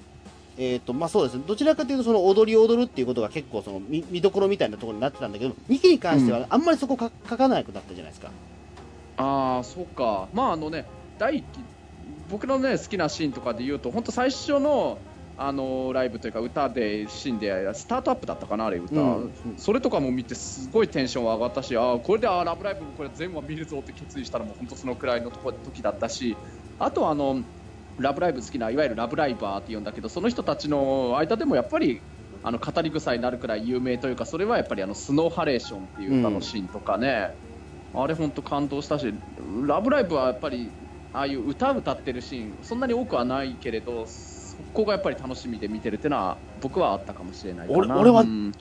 [0.59, 1.45] えーとまあ、そうですね。
[1.47, 8.31] どちらかというとその踊りを踊るっていうことが結構その見見どころみたいなところになってたんだけど2期に関してはあんまりそこか書かなくなったじゃないですか、
[9.19, 10.29] ああそうか。
[10.33, 10.87] まああのね
[11.19, 11.61] 第一期
[12.31, 14.97] 僕のね好きなシーンとかで言うと本当最初の
[15.39, 19.35] あのライブというか歌でシーンでスタートアップだったかなあれ歌、うん。
[19.57, 26.37] それとかも見てすごいテンション上がったしあーこれであーラブライブこれ全話見るぞって決意したらもう本当そのくらいのとこ時だったし
[26.79, 27.45] あとはあの
[27.99, 32.03] ラブライブ好きないわゆるラブライバーって言うんだけどその人たちの間でもやっぱり
[32.43, 37.31] あの語り草になるくらい有名というかそれはやっぱりあのスノーハレーションっていう歌のシーンとかね、
[37.93, 39.13] あれ本当感動したし
[39.67, 40.71] ラブライブはやっぱり
[41.13, 44.26] ああいう歌歌ってるシーンそんなに多くはないけれどそ
[44.75, 47.79] こがやっぱり楽しみで見てるっていうのは僕はあったかもしれないかな。
[47.79, 48.53] 俺俺はうん。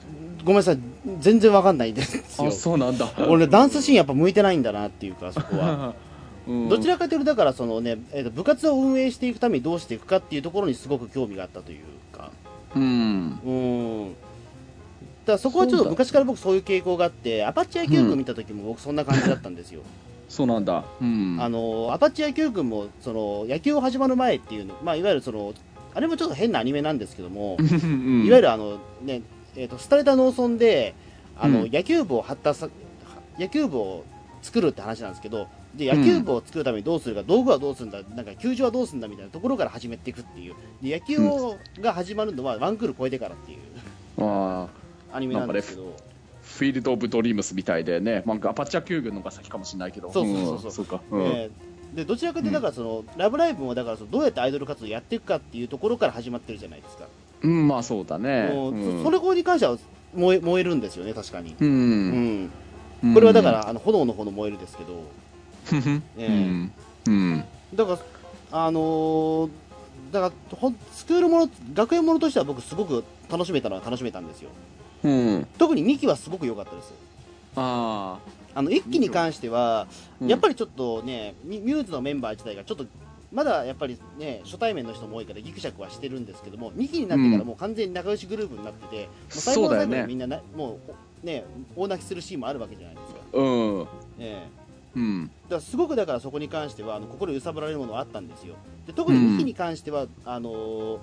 [0.44, 0.78] ごめんなさい
[1.18, 3.10] 全然わかんないですよあそうなんだ。
[3.28, 5.94] 俺ダンスシーンやっぱ向いてないんだなっていうか そこは。
[6.46, 6.68] うん。
[6.68, 11.80] どちらかというとだからそのね、えーと部活を運営していくためにどうしていくかっていうところにすごく興味があったという
[12.16, 12.30] か。
[12.74, 13.40] うん。
[13.44, 13.50] う
[14.10, 14.14] ん。
[15.26, 19.82] だそこはちょっと昔から僕そういう傾向があってアパッチ野球部見た時も僕そんな感じだったんですよ、
[20.28, 20.84] そうなんだ。
[21.00, 21.36] うん。
[21.40, 25.52] あのアパッチ野球部もその野球始まる前っていうの、まあ、いわゆるその
[25.96, 28.26] あれもちょっと変なアニメなんですけども、うん。
[28.26, 29.22] いわゆるあの、ね
[29.56, 30.94] えー、と廃れた農村で
[31.38, 31.70] あの、うん。
[31.72, 32.68] 野球部を発達さ
[33.38, 34.04] 野球部を
[34.42, 40.54] 作るって話なんですけどで野球部を作るためにどうするか、道具はどうするんだなんか球場はどうするんだみたいなところから始めていくっていう。
[40.82, 43.58] で野球をが始まるのはワンクール超えてからっていう。
[44.18, 45.96] あーアニメなんですけど。
[46.42, 50.70] フィールド・オブ・ドリームスみたいでね、まあ、アパッチャ球軍のが先かもしれないけど、そうそうそうそう。
[50.70, 50.72] ん。
[50.72, 51.22] そうか、うん。
[51.22, 51.65] えー
[51.96, 57.06] でどちらかというとだからその、ラブライブもだからそのどうやってアイドル活動をやっていくかっていうところから始まってるじゃないですか、
[57.42, 58.50] うん、まあそうだね。
[58.52, 59.02] もううん。
[59.02, 59.78] そそれに関しては
[60.14, 62.44] 燃え燃えるんですよね確かに、ううん。
[62.44, 62.50] ん、
[63.14, 65.04] これはだから、あの炎の方の燃えるですけど、
[65.72, 66.26] うん、え。
[66.26, 66.72] うん、
[67.06, 67.98] うん、だから
[68.52, 69.50] あのー
[70.12, 74.50] だからほんスクールもの学園ものとしては僕すごく楽しめたのは楽しめたんですよ。
[75.02, 76.92] うん、特に2期はすごく良かったです。
[77.56, 79.86] ああの1期に関しては、
[80.20, 80.28] うん。
[80.28, 82.86] やっぱりちょっとねミミューズのメンバー自体がちょっと
[83.32, 90.78] まだやっぱりね初対面の人も多いからギクシャクはしてるんですけども2期になってからもう完全に仲良しグループになってて、もう最後の最後にみんななも
[91.22, 93.80] うね大泣きするシーンもあるわけじゃないですか、あ、うん、
[94.18, 94.48] ええ。
[94.94, 98.54] うん、だからすごくだからそこに関してはあの心揺さぶられるものはあったんですよ。
[98.86, 100.98] で特に2期に関しては、あのー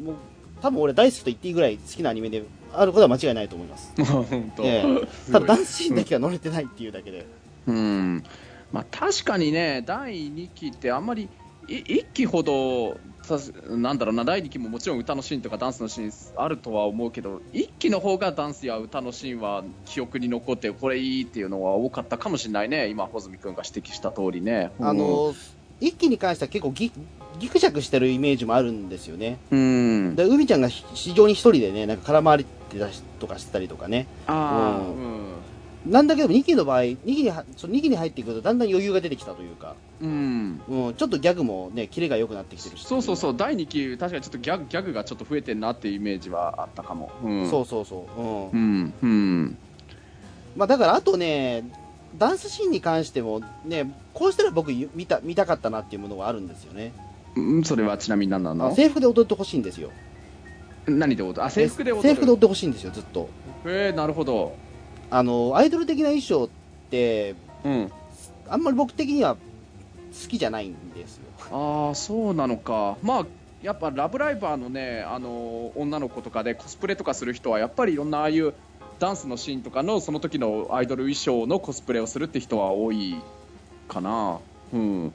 [0.00, 0.14] もう
[0.60, 4.62] 多分俺大好きと言っていいぐらい好きなアニメであることは間違いないと思います、 本当。
[4.64, 4.84] え
[5.28, 5.32] え。
[5.32, 7.26] ただダンスシーンだけは乗れてないっていうだけで、
[7.66, 8.24] うん、
[8.72, 11.28] まあ確かにね、第2期ってあんまり
[11.68, 24.72] い1期ほどさなんだろうな第2期ももちろん歌のシーンとかダンスのシーンあるとは思うけど1期の方がダンスや歌のシーンは記憶に残ってこれいいっていうのは多かったかもしれないね今穂積君が指摘した通りね。
[24.80, 26.92] あのー1期に関しては結構ギ
[27.38, 29.38] ギクシャクしてるイメージもあるんですよね。
[29.50, 34.06] うん、で海ちゃんがひ非常に一人でねなんか空回りってたしとかしてたりとかね。
[34.26, 35.92] ああ、ううん。
[35.92, 42.86] なんだけど2期の場合2期にはその2期に入ってくるとだんだん余裕が出てきたというか、うん、うん、ちょっとギャグもねキレが良くなってきてるし。
[42.86, 43.36] そうそうそう。
[43.36, 47.10] 第2期確かにちょっとギャグギャグがちょっと増えてんなっていうイメージはあったかも。
[47.22, 48.52] うん、そうそうそう、うん。
[48.52, 48.94] うん。
[49.02, 49.58] うん。
[50.56, 51.64] まあ、だからあとね
[52.18, 56.92] ダンスシーンに関してもねこうしたら僕見た見たかったなっていうものがあるんですよね。
[56.96, 57.11] うん、
[57.64, 59.90] それはちなみに何なあの制服で踊ってほしいんですよ。
[60.86, 61.44] 何で踊る？
[61.44, 62.08] あ制服で踊る？
[62.08, 63.28] 制服で踊ってほしいんですよずっと。
[63.64, 64.56] えー、なるほど、
[65.10, 66.48] あのアイドル的な衣装っ
[66.90, 67.92] てうん、
[68.48, 69.40] あんまり僕的には好
[70.28, 71.22] きじゃないんですよ。
[71.50, 72.98] ああそうなのか。
[73.02, 73.26] まあ
[73.62, 78.52] やっぱラブライバーのねあの女の子とかでコスプレとかする人はやっぱりいろんなああいう
[78.98, 83.16] ダンスのシーンとかのその時のアイドル衣装のコスプレをするって人は多い
[83.88, 84.38] かな。
[84.74, 85.12] うん。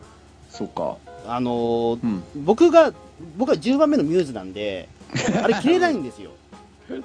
[0.50, 2.24] そうかあのーうん。
[2.46, 2.94] 僕が
[3.38, 4.90] 僕は10番目のミューズなんで
[5.44, 6.32] あれ着れないんですよ。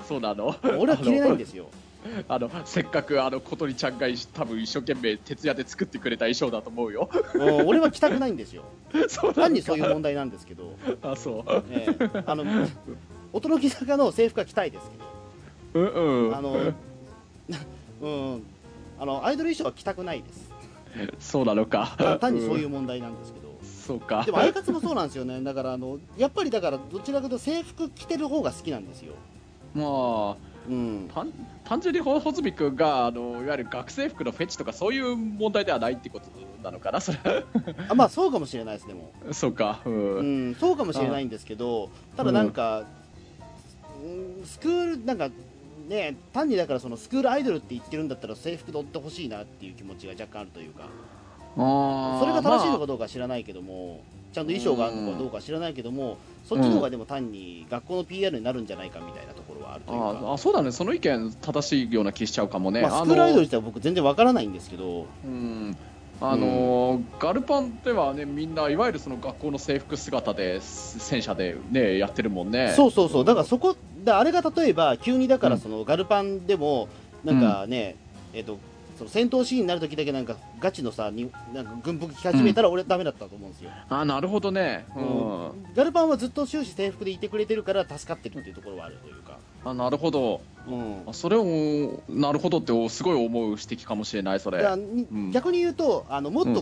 [0.09, 0.55] そうなの？
[0.79, 1.67] 俺は着れないんですよ。
[2.29, 7.09] あのせっかくあの小鳥ちゃんが多分一生懸命徹夜で作ってくれた衣装だと思うよ。
[7.35, 8.65] うん俺は着たくないんですよ。
[9.09, 11.63] そうな単にそういう問題なんですけど、あそう。
[11.71, 12.25] ええ。
[12.27, 12.45] あの
[13.33, 15.81] 音の木坂の制服は着たいですけど。
[15.81, 16.37] うんうん。
[16.37, 16.57] あの、
[18.03, 18.43] うん、
[19.01, 20.53] あのアイドル衣装は着たくないです。
[21.19, 22.19] そうなのか。
[22.21, 23.42] 単にそういうう問題なんですけど。
[23.42, 23.42] ん
[23.83, 25.41] そうかでも、アイカツもそうなんですよね。
[25.45, 29.15] だから、あの、やっぱりだから、どちらかというと制服着てる方が好きなんですよ。
[29.75, 31.11] まあうん。
[31.13, 31.33] 単
[31.65, 36.27] 単純にほ穂積君があのいわゆる学生服のフェチとかそういう問題ではないってこと
[36.63, 37.19] なのかなそれ
[37.89, 39.11] あまあ、そうかもしれないです、でも。
[39.33, 45.31] そうかうん、うん、そうかもしれないんですけど、ただなんか、うんスクール、なんか、
[45.89, 50.89] ね、単にだからそのスクールアイドルって言ってるんだったら制服乗ってほしいなっていう気持ちが若干あるというか。
[51.57, 54.01] あーそれが正しいのまかどうかは知らないけども、
[54.33, 60.73] ちゃんと衣装があるのかどうかは知らないけども、そっちの方がでも単に学校の PR になるんじゃないかみたいなところはあるというあか、あそうだね。
[60.73, 65.77] その意見正しいような気しちゃうかもね、まあ、スクールアイドルの自体は僕全然わからないんですけど、うん。
[66.21, 72.75] あのーガルパンではねみんないわゆるその学校の制服姿で戦車でねやってるもんね。
[72.77, 76.89] そうそうそう、だからそこ、だあれが例えば急にだからそのガルパンでも、
[77.25, 77.97] なんかね、
[78.33, 78.59] えっと、
[79.03, 85.75] その戦闘シーンになるときだけなんかガチのさになんか軍服着始めたら俺ダメだったと思うんですよ、あなるほどね、うん。
[85.75, 90.41] ガルパンはずっと終始制服でいてくれてるから助かってるっていうところはあるというか、あなるほど。
[90.69, 94.61] うん、あそれをなるほどってすごい思う指摘かもしれないそれ。
[94.61, 95.33] うん。
[95.33, 96.55] 逆に言うとあのもっと、う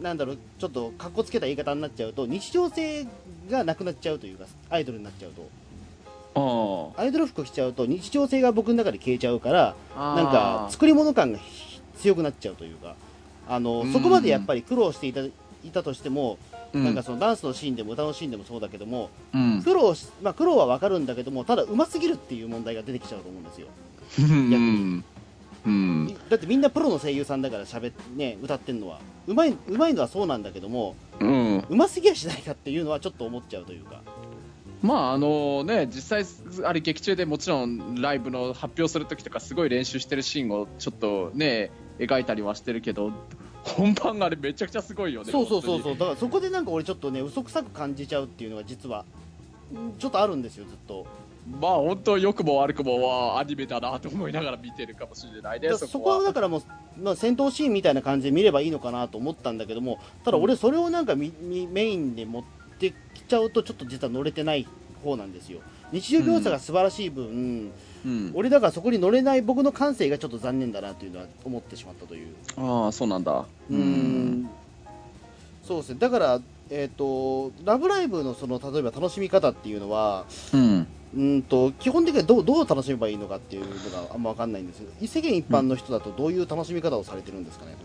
[0.00, 0.02] ん。
[0.02, 3.06] なんだろうちょっとかっこつけた言い方になっちゃうと日常性
[3.48, 5.48] がなくなっちゃうというかアイドルになっちゃうと。
[6.36, 12.94] あアイドル服着ちゃうと日常性が僕の中で消えちゃうからあなんか作り物感がひ強くなっちゃうというか
[13.48, 13.92] あのうん。
[13.92, 15.32] そこまでやっぱり苦労していたい
[15.72, 16.38] たとしても、
[16.72, 16.84] うん。
[16.84, 19.62] なんかそのダンスのシーンでも歌のシーンでもそうだけどもうん。
[19.62, 23.66] 苦労し、まあ、苦労は分かるんだけどもただ上手すぎるっていう問題が出てきちゃうと思うんですよ。
[24.20, 25.04] うん。
[25.66, 26.16] うん。
[26.28, 31.64] だってみんなプロの声優さんだから喋っね歌ってんのはうまいうまいのはそうなんだけどもうん。
[31.68, 34.02] うますぎやしないかっていうのはちょっと思っちゃうというか。
[34.82, 43.12] まああのね実際あれ劇中でもちろんライブの発表する時とかすごい練習してるシーンをちょっとね描いたりはしてるけど
[43.64, 49.04] 本番があれめちゃくちゃすごいよねそうそうそうそ本うだからそこでなんか俺ちょっとね嘘くさく感じちゃうっていうのが実は
[49.72, 51.06] んちょっとあるんですよずっと。
[51.60, 56.22] まあ本当良くも悪くもはアニメだなと思いながら見てるかもしれないねそこは。
[56.22, 56.62] だからもう、
[57.02, 62.44] まあ、戦闘シーンみたいな感じで見ればいいのかなと思ったんだけどもただ俺それをなんかみみメインで持っ
[62.78, 64.66] てきちゃうとちょっと実は乗れてない
[65.02, 65.60] 方なんですよ。
[65.92, 67.72] 日常描写が素晴らしい分、うん、
[68.34, 72.34] 俺だからそこに乗れない僕の感性がちょっと残念だなというのは思ってしまったという。
[72.56, 73.44] ああそうなんだ。
[73.70, 74.48] うーん。
[75.62, 75.96] そうですね。
[75.98, 76.40] だから
[76.70, 87.76] えっ、とラブライブのその例えば楽しみ方っていうのはうんうーんと基本的にはどうどう楽しめばいいのかっていうのがあんま分かんないんですけど世間一般の人だとどういう楽しみ方をされてるんですかね、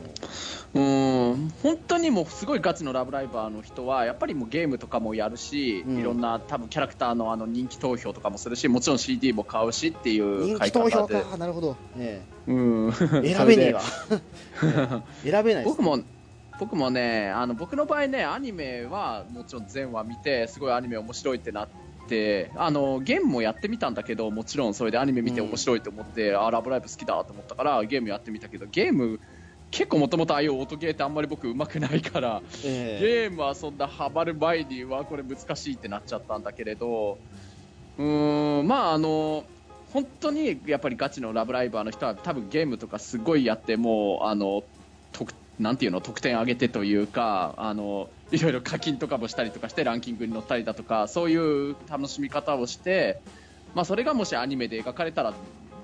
[0.73, 5.97] うん本当にもうすごいガチのラブライバーの人はやっぱりもうゲームとかもやるし、うん。
[5.99, 11.37] いろんな多分キャラクターのあの人気投票とかもするしもちろん CD も買うしっていう人気投票か。
[11.37, 13.81] なるほど、ねうん、え 選べねえわ。
[15.23, 15.99] 選べない僕も
[16.59, 21.88] 僕もねあの僕の場合ねアニメはもちろん全話見てすごいアニメ面白いってなって
[22.55, 29.19] あのゲームもやってみたんだけどもちろんそれでアニメ見て面白いと思って、あラブライブ好きだと思ったからゲームやってみたけどゲーム
[29.71, 37.19] 結構もともとああいう音ゲーってあんまり僕上手くないからえゲームはそんなハマる前にはこれ難しいってなっちゃったんだけれど
[37.97, 39.45] うーんまああの
[39.93, 44.63] 本当にやっぱりガチのラブライバーの人は多分ゲームとかすごいやってもうあの
[45.11, 53.21] 得なんていうの得点上げてというかあのいろいろ課金とかもしたりとかしてランキングに乗ったりだとかそういう楽しみ方をして、
[53.75, 55.33] まあ、それがもしアニメで描かれたら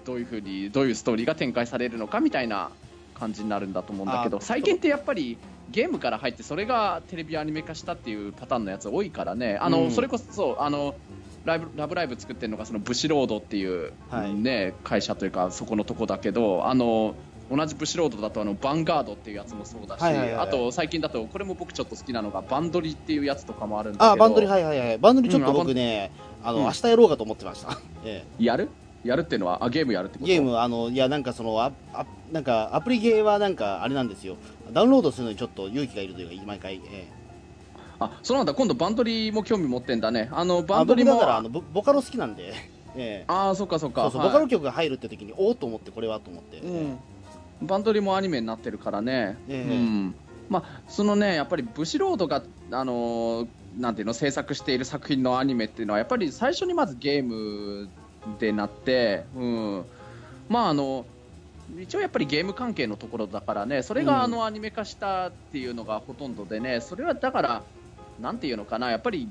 [0.05, 2.69] どういうふうにどういうストーリーが展開されるのかみたいな
[3.15, 5.37] 感じになるんだと思うんだけどあ最近ってやっぱり
[5.71, 9.57] ゲームから入ってそれがテレビアニメ化したっていうパターンのやつ多いからね。
[9.59, 9.91] あの、うん。
[9.91, 10.95] それこそそうあの
[11.43, 14.33] ライブラブライブ作ってるのがそのブシロードっていう、はい。
[14.33, 17.15] ね、会社というかそこのとこだけどあの
[17.49, 26.11] 同じブシロードだとあのバンガードっていうやつもそうだし、あと最近だとこれも僕ちょっと好きなのがバンドリっていうやつとかもあるんだけどあバンドリはいはいはいバンドリちょっとうんあバン僕ね、
[26.43, 26.63] あのうん。
[26.65, 28.69] 明日やろうかと思ってました、えやる？
[29.03, 30.25] やるっていうのはあゲームやるってこと？
[30.25, 34.37] ゲームあのいやなんかそのああなんかアプリゲーはなんかあれなんですよ。
[34.73, 37.07] ダウンロードするのにちょっと勇気がいるというか毎回、え
[37.99, 40.29] あそうなんだ今度バンドリも興味持ってんだね。
[40.31, 42.53] あのバンドリもだからあのボボカロ好きなんで、
[42.95, 43.23] ええ。
[43.27, 44.01] ああそっかそっか。
[44.01, 46.97] そうそう、はいボカロ曲が入るって時におおと思ってこれはと思って、うん、
[47.61, 49.75] バンドリもアニメになってるからね、ええ。
[49.75, 50.15] うん。
[50.49, 53.47] まあ、そのねやっぱりブシロードが、あのー
[53.77, 57.89] なんていうの制作している作品のアニメっていうのはやっぱり最初にまずゲーム
[58.39, 59.85] でなって、うん、
[60.47, 61.05] まああの
[61.77, 64.07] 一応やっぱりゲーム関係のところだからねそれうん。
[64.07, 67.63] があのアニメ化したっていうのがほとんどでねそれはだから
[68.21, 69.27] なんていうのかなやっぱり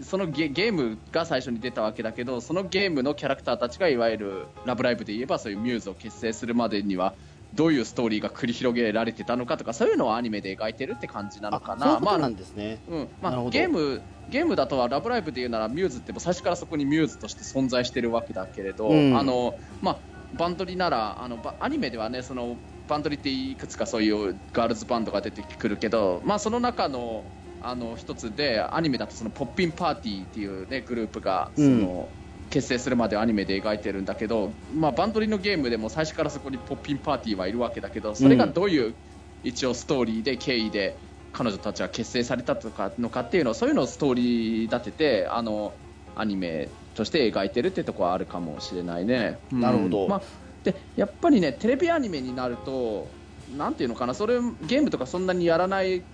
[0.00, 7.12] そのゲゲームが最初に出たわけだけどそのゲームのキャラクターたちがいわゆる「ラブライブ!」で言えばそういうミューズを結成するまでには
[7.54, 12.00] どういうストーリーが繰り広げられてたのかとかそういうのをアニメで描いてるって感じなのかな。
[12.00, 19.98] まあなんですね、うんまあ、ゲームゲームだとは「ラブライブ!」で言うならミューズって最初からそこにミューズとして存在してるわけだけれど、うんあのまあ、
[20.34, 22.56] バンドリならあのバアニメではねその
[22.88, 27.24] バンドリっていくつかそういうガールズバンドが出てくるけど、まあ、その中の
[27.62, 32.10] あの一つでアニメだとそのポッピンパーティーっていう、ね、グループがその、
[32.54, 38.94] 結成するまでアニメで描いてるんだけど、まあ、バンドリのゲームでも最初からそこにポッピンパーティーはいるわけだけどそれがどういう
[39.42, 40.96] 一応ストーリーで経緯で
[41.32, 45.74] 彼女たちは結成されたとかのかっていうのをそういうのをストーリー立ててあの
[46.14, 49.38] アニメとして描いてるってところはあるかもしれないね。
[49.52, 50.22] うんなるほどまあ、
[50.62, 53.08] でやっぱりねテレビアニメになると
[53.56, 56.04] なんていうのかなそれゲームとかそんなにやらないく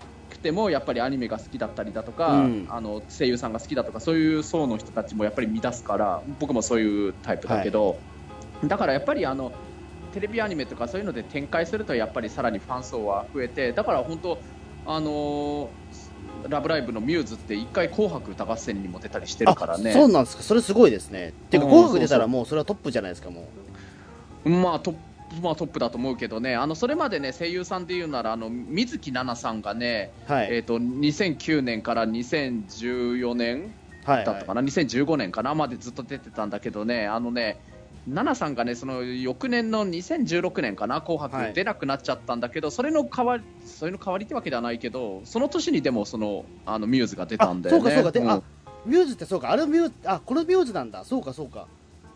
[0.43, 2.67] てもやっぱりアニメが好きだったりだとか、うん。
[2.69, 7.99] あの声優さんが好きだとかそういう層の人たちもやっぱり見出すから僕もそういうタイプだけど、
[8.65, 9.53] だからやっぱりあの
[10.13, 14.39] テレビアニメとかそういうので展開するとやっぱりさらにファン層は増えてだから本当
[14.87, 15.69] あのー
[16.49, 19.91] ラブライブ!」のミューズって一回「紅白歌合戦」にも出たりしてるからね。
[19.91, 20.43] あそうなんですか。
[20.43, 21.33] それすごいですね。
[21.51, 23.49] ていうかうん紅白出たらもうそれはトップじゃないですかも
[24.45, 25.01] まあトップ
[25.43, 26.57] まあ、トップだと思うけどね。
[26.57, 33.73] あのそれまでね声優さんで言うならあの水木奈々さんがね、うはい、えー、と2009年から2014年
[34.05, 34.25] はい。
[34.25, 35.55] だったかな、2015年かな？
[35.55, 37.61] までずっと出てたんだけどね、あのね、
[38.07, 41.31] 奈々さんがね、その翌年の2016年かな、紅はい。
[41.31, 47.91] 白出なくなっちゃったんだけど、それの代わり、それの代わりってわけではないけど、その年にでもそのあのミューズが出たんだよね。
[47.91, 48.19] あそうかそうか。
[48.19, 48.31] でん。
[48.31, 48.43] あ
[48.87, 49.51] ミューズってそうか。
[49.51, 51.05] あれミューズあこのミューズなんだ。
[51.05, 51.67] そうかそうか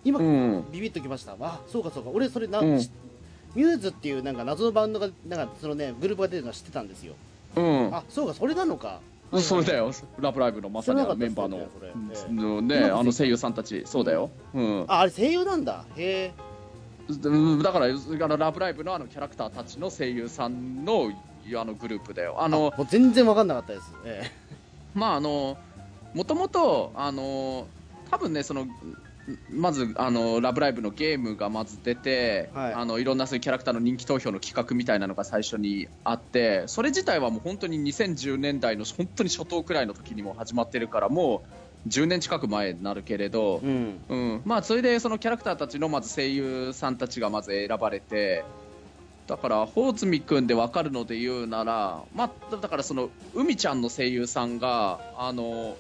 [0.05, 0.65] 今、うん。
[0.73, 1.37] ビビッときました。
[1.41, 2.11] あそうかそうか。
[2.11, 2.81] 俺それな、うん。
[2.81, 2.91] し
[3.55, 7.15] ミューズっていうなんか謎のバンドがなんかそのねグループが出てるのは知ってたんですよ。
[7.57, 7.95] うん。
[7.95, 9.01] あそうかそれなのか。
[9.41, 9.91] それだよ、
[10.21, 11.59] ラブライブのまさにメンバーの。
[11.59, 11.67] ね
[12.31, 14.31] のね、あの声優さんたち、そうだよ。
[14.55, 14.85] うん。
[14.87, 15.85] ああれ声優なんだ。
[15.97, 16.33] へえ。
[17.09, 21.11] うんだから、あのラブライブのあのキャラクターたちの声優さんの
[21.57, 22.37] あのグループだよ。
[22.39, 23.93] あのもう全然わかんなかったです。
[24.05, 24.31] え。
[24.95, 25.57] まああの
[26.15, 27.67] もともとあの
[28.11, 28.67] 多分ねその
[29.49, 32.75] まずあのラブライブのゲームがまず出て、はい。
[32.75, 41.45] あのいろんなそういうキャラクターの人気投票の企画みたいなのが最初にあってそれ自体はもう本当に2010年代の本当に初頭くらいの時にも始まってるからも
[41.87, 44.01] う10年近く前になるけれど、えうん。
[44.09, 44.43] うん。
[44.45, 48.45] まあ、それでそのキャラクターたちのまず声優さんたちがまず選ばれて
[49.27, 55.77] だから穂積君で分かるので言うなら、まあ、だからその海ちゃんの声優さんがあの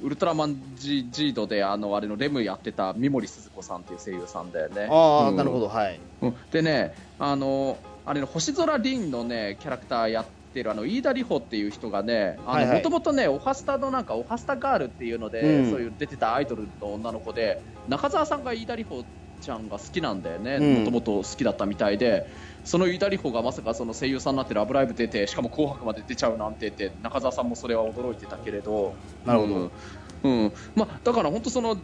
[0.00, 4.88] ウルトラマンジジードであのあれのレムやってた三森すず子さんっていう声優さんだよね。
[4.90, 5.36] ああ、うん。
[5.36, 6.00] なるほどはい。
[6.22, 6.36] うん。
[6.50, 15.70] でねあのあれの星空凛のねキャラクターやってるあの飯田里穂っていう人がねもともとねオハスタのなんかオハスタガールっていうので、うん。
[15.70, 19.04] そういう出てたアイドルの女の子で中澤さんが飯田里穂
[19.38, 20.56] ちゃんが好きなんだよね。
[20.56, 20.74] うん。
[20.80, 22.26] もともと好きだったみたいで。
[22.64, 28.94] その飯田里穂がまさかその声優さんになって「ラブライブ!」出てしかも「紅白」まで出ちゃうなんてって中澤さんもそれは驚いてたけれど。
[29.24, 29.54] なるほど。
[29.54, 30.30] うん。
[30.42, 30.52] うん。
[30.74, 31.82] まあ、だから本当その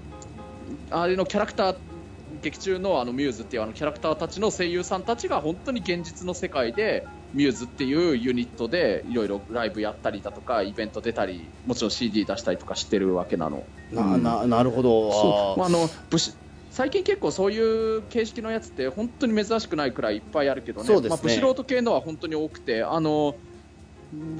[0.90, 1.76] あれのキャラクター
[2.42, 13.64] 劇中のあのミューズっていうあのキャラクターたちの声優さんたちが本当に現実の世界でミューズっていうユニットでいろいろライブやったりだとかイベント出たりもちろん CD 出したりとかしてるわけなの。
[13.92, 15.12] なうんななるほど。
[15.12, 15.62] そう。
[15.62, 16.32] あの武士
[16.74, 20.86] 最近結構そういう形式のやつって本当に珍しくないくらいいっぱいあるけどね。
[20.88, 21.08] そうですね。
[21.10, 23.36] まあ、武士ロード系のは本当に多くてあの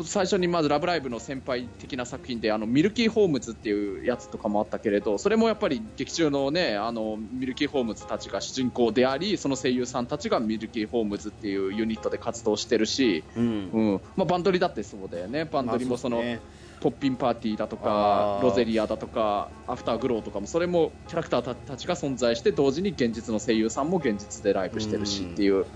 [0.04, 13.70] 最初にまず「ラブライブ!」の先輩的な作品であのミルキー・ホームズっていうやつとかもあったけれどそれもやっぱり劇中の,、ね、あのミルキー・ホームズたちが主人公でありその声優さんたちがミルキー・ホームズっていうユニットで活動してるし、ーうん。
[13.72, 14.02] うん。
[14.16, 15.44] まあ、バンドリだってそうだよね。
[15.44, 16.38] バンドリもその、まあ
[16.74, 25.66] うですねポッピンパーティーだとかロゼリアだとかアフターグローとかもそれもキャラクターたたちが存在して同時に現実の声優さんも現実でライブしてるしっていう。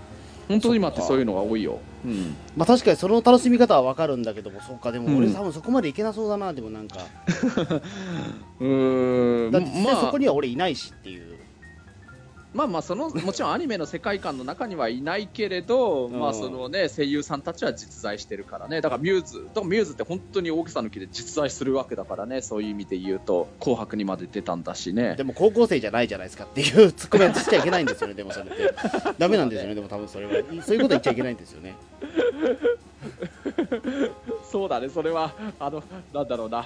[0.49, 6.97] 本当に今ってそういうのが多いよ、うん、まあ確かにその楽しみ方はわかるんだけどもそうかでも俺うん多分そこまでいけなそうだなでもなんか。
[8.59, 9.51] うーん。
[9.51, 9.67] だって
[10.01, 11.38] そこには俺いないしっていう
[12.59, 16.19] まあまあその もちろんアニメの世界観の中にはいないけれど、うん。
[16.19, 18.81] まあそのね声優さんたちは実在してるからね。
[18.81, 22.41] だからミューズだからミューズって本当に大げさ抜きで実在するわけだからね。
[22.41, 25.15] そういう意味で言うと紅白にまで出たんだしね。
[25.15, 28.73] でも高校生じゃないじゃないですかっていうツッコミはしちゃいけないんですよね、でもそれって。
[29.17, 30.31] ダメなんですよね、でも多分それは。
[30.31, 31.75] そういうこと言っちゃいけないんですよね。
[34.51, 34.89] そうだね。
[34.89, 35.83] それはあの
[36.13, 36.65] なんだろうな。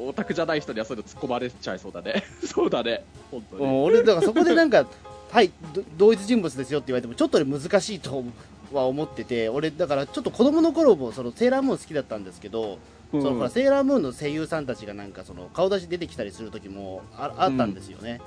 [0.00, 2.24] オタクじゃない人にはそういうの突っ込まれちゃいそうだね。
[2.44, 3.04] そうだね。
[3.30, 4.86] 本当に、うん俺、だからそこでなんか、
[5.30, 8.24] はい、ど同一人物ですよって言われても、ちょっとね難しいと
[8.72, 12.78] は思ってて、俺、だからちょっと子供の頃もそのセーラームーン好きだったんですけど、うん
[13.10, 18.20] そのほらセーラームーンの声優さんたちがなんかその顔出し出てきたりする時もああったんですよね。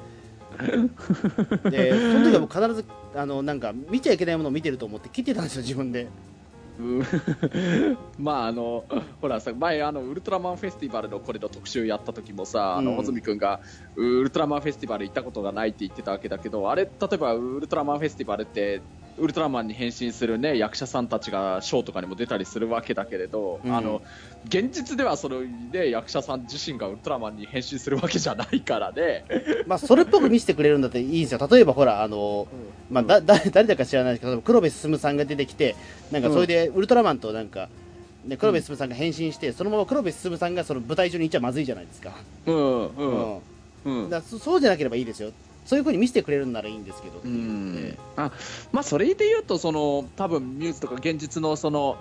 [1.70, 2.86] で、その時はもう必ず
[3.16, 6.08] あのなんか見ちゃいけないものを見てると思って切ってたんですよ、自分で。
[6.80, 7.04] うん。
[8.18, 8.86] まああの
[9.22, 12.86] ほらさ前あのウルトラマンフェスティバルのこれの特集やった時もさ、あうん。
[12.86, 13.60] の穂積君が
[13.96, 18.82] ウルトラマンフェスティバル行ったことがないって言ってたわけだけどあれ例えばウルトラマンフェスティバルって
[19.22, 24.02] ウルトラマンに変身するね役者さんたちがショーとかにも出たりするわけだけれど、うんあの
[24.46, 29.24] 現実ではそのね役者さん自身がウルトラマンに変身するわけじゃないからね。
[29.68, 31.48] まあ、それっぽく見せてくれるんだっていいんですよ。
[31.50, 32.48] 例えばほら、あの、
[32.90, 35.76] まあ、だだ誰だか知らないですけど、黒部進さんが出てきて、
[36.12, 37.70] なんかそれでウルトラマンとなんか、
[38.26, 42.16] ね、黒部進さんが変身して、そのまま黒部進さんがその舞台上にいっちゃまずいじゃないですか。
[42.48, 43.38] うんううん
[43.84, 45.32] うんだそうじゃなければいいですよ。
[45.66, 48.32] そういうふうに見せてくれるんならいいんですけどってういう、あ
[48.72, 51.98] まあ、それで言うとその多分ミューズとか現実のその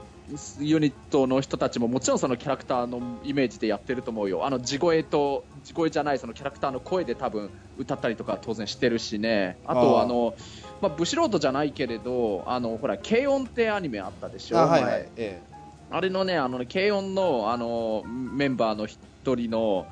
[0.61, 4.47] ユニットの人たちももちろんそのキャラクターのイメージでやってると思うよ。
[4.47, 9.59] あの地声と地声じゃないそのキャラクターの声で多分歌ったりとか当然してるしね。
[9.67, 10.35] あとはあの
[10.81, 14.59] まあ、ブシロードじゃないけれどあのほら軽音ってアニメあったでしょ？
[14.59, 15.43] あはいは前い、え
[15.91, 19.87] あれのね、あのね軽音のあのメンバーの一人の、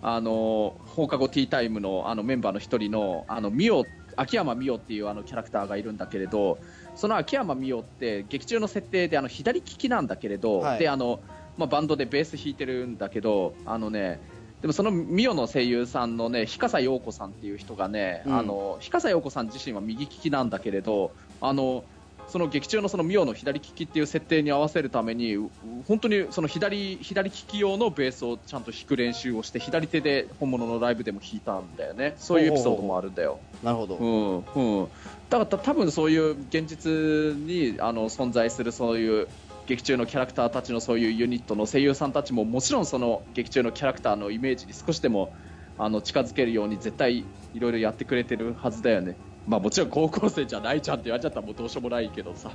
[0.00, 3.84] あの放課後ティータイムのあのメンバーの一人の、あのミオ
[4.16, 6.58] 秋山美桜っていうあのキャラクターがいるんだけれど、
[6.94, 11.20] その秋山美桜って劇中の設定であの左利きなんだけれど、はいであの
[11.56, 14.20] まあ、バンドでベース弾いてるんだけど、あのね。
[14.60, 21.84] でもそのミオの声優さんのね、日笠陽子さんっていう人がね、うんあの日笠陽子さん自身は右利きなんだけれど、あの
[22.28, 25.50] その劇中のそのミオの左利きっていう設定に合わせるためにう
[25.86, 33.40] 本当にその左左利き用のベースをちゃんと弾く練習をして左手で本物のライブでも弾いたんだよねそういうエピソードもあるんだよ。
[33.62, 34.88] えなるほど、うんうん、
[35.30, 36.90] だから多分そういう現実
[37.36, 39.28] にあの存在するそういう
[39.66, 45.32] 劇中のキャラクターたちのそういうユニットの声優さんたちももちろんその劇中のキャラクターのイメージに少しでも
[45.78, 49.16] あの近づけるように絶対いろいろやってくれてるはずだよね。
[49.46, 52.50] まあもちろん高校生じゃないじゃんって言われちゃったらもうどうしようもないけどさ。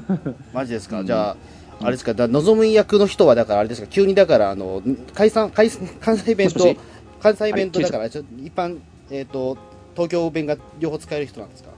[0.52, 1.06] マジですか、うん。
[1.06, 1.36] じゃあ、
[1.80, 4.82] あれですか、だ望む役の人は、だからあれですか、急にだから、あの
[5.14, 6.80] 解散解散関西弁ともしもし、
[7.20, 8.78] 関西弁とだから、ちょっと一般、
[9.10, 9.58] えっ、と、
[9.94, 11.70] 東京弁が両方使える人なんですか？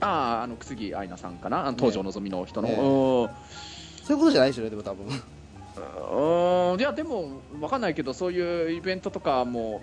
[0.00, 0.06] あ
[0.40, 2.68] あ、あの、楠木愛菜さんかな、あの東条のぞみの人の。
[2.68, 2.80] ねうん。
[2.80, 3.28] そ
[4.08, 5.06] ういうことじゃないですよね、でも多分。
[6.72, 6.80] うん。
[6.80, 9.82] いや、でも、わかんないけど、そういうイベントとかも、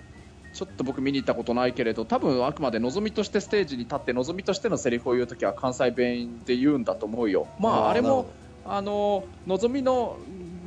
[0.58, 7.48] ちょっと僕見に行ったことないけれど、多分あくまでのぞみとしてステージに立って、のぞみとしてのセリフを言うときは関西弁で言うんだと思うよ。
[7.60, 8.26] まあ、あれも、
[8.66, 10.18] あの、のぞみの、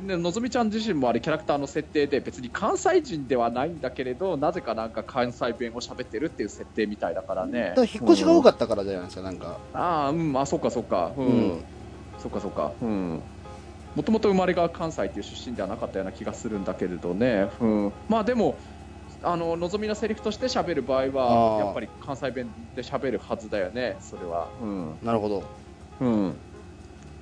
[0.05, 7.73] ねのぞみちゃん自身もあれキャラクターの設定で別に関西人ではないんだけれどなぜかなんか関西弁を喋ってるっていう設定みたいだからね。
[7.75, 9.59] だ引っ越しが多っかったからじゃないですか、なんか。
[9.73, 11.11] た、ああうんあそっかそっか。
[11.15, 11.63] うん、うん。
[12.17, 12.71] そっかそっか。
[12.81, 13.21] うん。
[13.95, 18.55] もともと生まれが関西っていう出身ではなかったような気がするんだけれどね、うん、まあでも
[19.23, 24.47] あの望みのセリフとして喋る場合はやっぱり関西弁で喋るはずだよねそれは
[25.03, 25.43] なるほど。
[25.99, 26.33] うん、うん、へ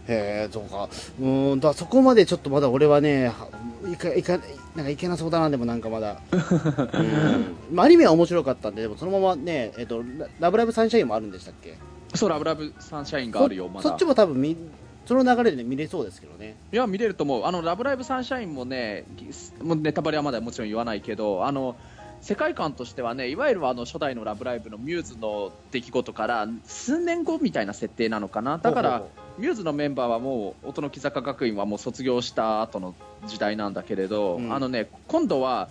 [0.08, 0.88] え、そうか。
[1.20, 3.50] うーん、だそこまでちょっとまだ俺はね、は
[3.92, 4.40] いか、いか、
[4.76, 6.22] なんかいけなそうだな、でもなんかまだ。
[6.32, 7.56] うん。
[7.74, 11.78] まあ、アニメは面白かったんで、でもそのままね、えっ、と、ララブライブサンシャインもあるんでしたっけ？
[12.16, 14.56] そうラブラブサンシャインがあるよまだそそっちも多分見、
[15.10, 16.56] その流れで、ね、見れそうですけどね。
[16.72, 19.06] いや見れると思う、あのラブライブサンシャインもね、
[19.60, 21.76] もうネタバレはまだもちろん言わないけど、あの
[22.22, 32.94] 世界観としてはね、いわゆるあの初代のラブライブのミューズの出来事から数年後みたいな設定なのかな、だからほうほミューズのメンバーはもう音の木坂学院はもう卒業した後の
[33.26, 34.54] 時代なんだけれど、うん。
[34.54, 35.70] あのね今度は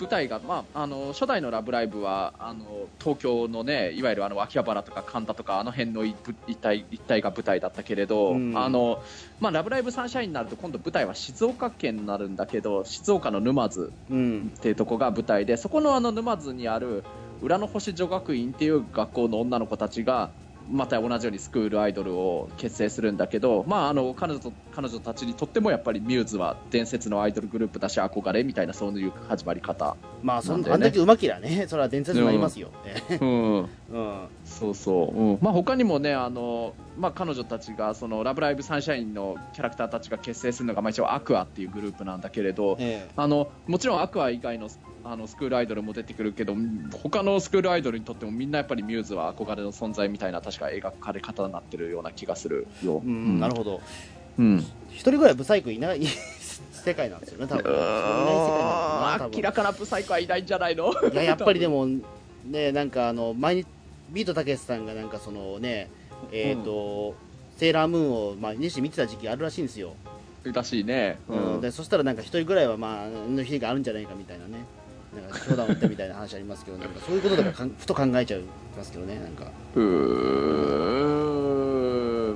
[0.00, 9.02] 舞台が、まあ、あの初代の「ラブライブは」あの東京のねいわゆるあの秋葉原とか神田とかあの辺の一一帯一帯が舞台だったけれど、うんあの
[9.40, 14.52] まあ、ラブライブサンシャインになると今度舞台は静岡県になるんだけど静岡の沼津ううん。
[14.56, 17.04] っていうとこが舞台でそこのあの沼津にある
[17.42, 20.30] 浦の星女学院っていう学校の女の子たちが
[20.70, 31.66] また同じようにスクールアイドルを結成するんだけど、まあ、あの彼女と彼女たちにとってもやっぱりミューズは伝説のアイドルグループだし憧れみたいなそういう始まり方、まあそんあんだけうまきらね。
[31.68, 33.58] それは伝説になりますよ、えうん、
[33.90, 34.28] うん。
[34.44, 35.38] そうそう、うん。
[35.40, 43.08] まあ、他にもねあの、まあ、彼女たちがそのラブライブサンシャインのキャラクターたちが結成するのが、まあ、一応アクアっていうグループなんだけれど、え。
[43.16, 44.68] あのもちろんアクア以外の
[45.04, 46.54] あのスクールアイドルも出てくるけど
[47.02, 53.02] 他のスクールアイドルにとってもみんなやっぱりミューズは憧れの存在みたいな確か描かれ方になってるような気がするよ。
[53.04, 53.40] えうん。
[53.40, 53.80] なるほど。
[54.38, 54.58] うん。
[54.90, 56.00] 一人ぐらいブサイクいない
[56.72, 57.72] 世界なんですよね多分。
[57.72, 60.92] 明らかなブサイクはいないんじゃないの。
[60.92, 61.86] いややっぱりでも
[62.46, 63.66] ねなんかあの前に
[64.10, 65.88] ビートたけしさんがなんかそのね
[66.32, 67.14] えっ、と、
[67.56, 69.94] セーラームーンをまあ熱心に見てた時期あるらしいんですよ、
[70.44, 71.18] らしいね。
[71.28, 71.60] うん。
[71.60, 74.64] でそしたらなんか一人ぐらいはまあの日があるんじゃないかみたいなね
[75.14, 78.42] なんか冗談を打ってみたいな話ありますけどなんかそういうこととかかんふと考えちゃい
[78.76, 81.09] ますけどねなんか、うーん。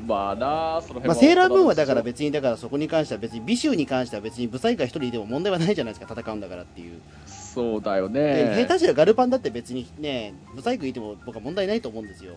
[0.05, 7.01] まあなその辺まあ、セーラームーンはだから別別にだからそこに関しては別に美醜に関しては別にブサイクが一人いても問題はないじゃないですか戦うんだからっていう。
[7.27, 12.35] そうだよでね下手したらガルパンだって別にねブサイクいても僕は問題ないと思うんですよ、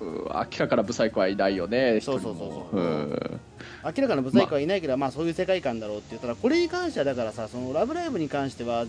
[0.00, 0.08] うん。
[0.08, 2.80] うん明らかなブサイクはいないよねそうそうそうそう。
[2.80, 3.40] うん。
[3.84, 8.84] 明らかなブサイクはいないけど、まあ、そういう世界観だろうって言ったらこれに関してはだからさその「ラブライブ!」に関しては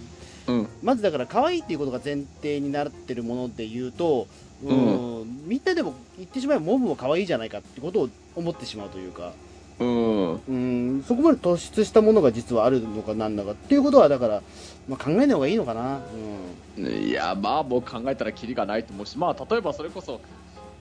[0.47, 0.67] うん。
[0.83, 4.27] まずだから可愛いっていうことが前提になってるもので言うと
[4.63, 9.31] うん、みんなでも言ってしまえばモブも可愛いじゃないかってことを思ってしまうというか。
[9.79, 10.33] うん。
[10.33, 11.03] うん。
[11.07, 14.41] そこまで突出したものが実はあるのかなんだかっていうことはだから、
[14.87, 16.01] まあ、考えない方がいいのかな、
[16.77, 20.19] うん、いやまあもう考えたらキリがないと思うしまあ例えばそれこそ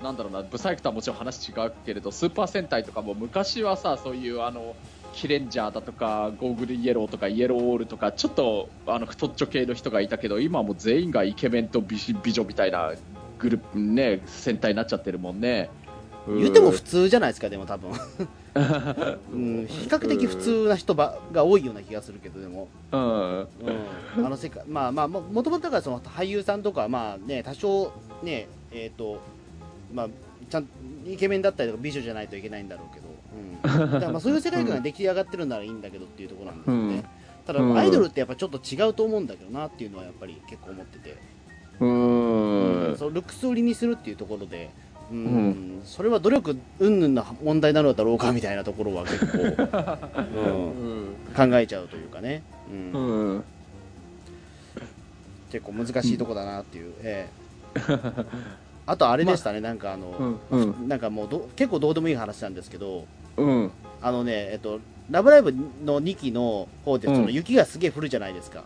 [0.03, 4.75] なんだろうなブサイクとはもちろん話違うけれどスーパー戦隊とかも昔はさそういうあの
[5.13, 12.93] キレンジャーだとかゴーグルイエローとかイエローオールとかちょっとあの太っちょ系の人がいたけど今はもう全員がイケメンと美美女みたいな
[13.39, 15.71] グループね戦隊になっちゃってるもんね。
[16.37, 17.91] 言っても普通じゃないですかでも多分、
[19.33, 22.69] うん、比較的普通な人ばが多いような気がするけどでも。
[22.93, 23.01] うん。
[23.41, 23.47] うん、
[24.27, 29.21] あの世界まあまあももともとだからその俳優さんとかはまあね多少ねえっ、と
[29.93, 30.09] まあ
[30.51, 30.69] ちゃん
[31.07, 37.05] イケメンだったりとか美女じゃないといけないんだろうけど、うん、だからまあそういう世界観が出来上がってるならいいんだけどっていうところなんですよね、うん。
[37.47, 41.17] ただうんアイドルってやっぱちょっと違うと思うんだけどなっていうのはやっぱり結構思ってて、
[41.81, 42.08] うん
[42.97, 44.71] そのルックス売りにするっていうところで
[45.11, 45.83] うん、うん。
[45.85, 49.39] それは努力云々の問題なのだろうかみたいなところは結構、
[50.37, 52.93] うん、考えちゃうというかね、うん。
[52.93, 53.45] うん。
[55.51, 57.29] 結構難しいとこだなっていう、え
[57.75, 57.79] え。
[58.87, 60.61] あとあれでしたね、なんかあの、うん。
[60.61, 60.89] うん。
[60.89, 63.71] なんかもうど結構どうでもいい話なんですけど、うん。
[64.03, 64.81] あのね、えっと、
[65.11, 67.33] ラブライブの2期の方で、そのうん。
[67.33, 68.65] 雪がすげえ降るじゃないですか。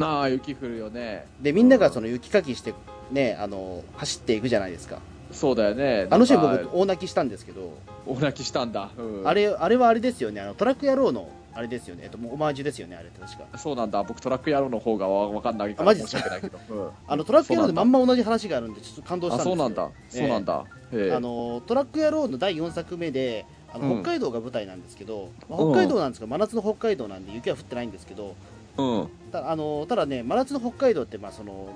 [0.00, 1.26] ああ雪降るよね。
[1.40, 2.74] で、みんながその雪かきして、
[3.10, 4.98] ね、あの、走っていくじゃないですか。
[5.30, 6.06] そうだよね。
[6.10, 7.72] あのシーン僕、大泣きしたんですけど、
[8.06, 9.28] 大泣きしたんだ、うん。
[9.28, 13.58] あれ、あれはあれですよね、あの、トラック野郎の、あれですよね、えっと、オマージュですよね、あれ確か。
[13.58, 14.02] そうなんだ。
[14.02, 16.88] 僕トラック野郎の方がわわかんないから申し訳ないけど、うん。
[17.06, 19.56] あの、トラック野郎でまんま同じ話があるんで、ちょっと感動したあんですよ。
[19.56, 21.12] そうなんだ、そうなんだ、へえ。
[21.12, 24.02] あのトラック野郎の第4作目であのうん。
[24.02, 25.72] 北海道が舞台なんですけど、まあうん。
[25.72, 28.34] 北海道なんですけど真夏の北海道なんで雪は降ってないんですけど。
[28.76, 29.08] うん。
[29.30, 31.68] たあのただね真夏の北海道ってまあその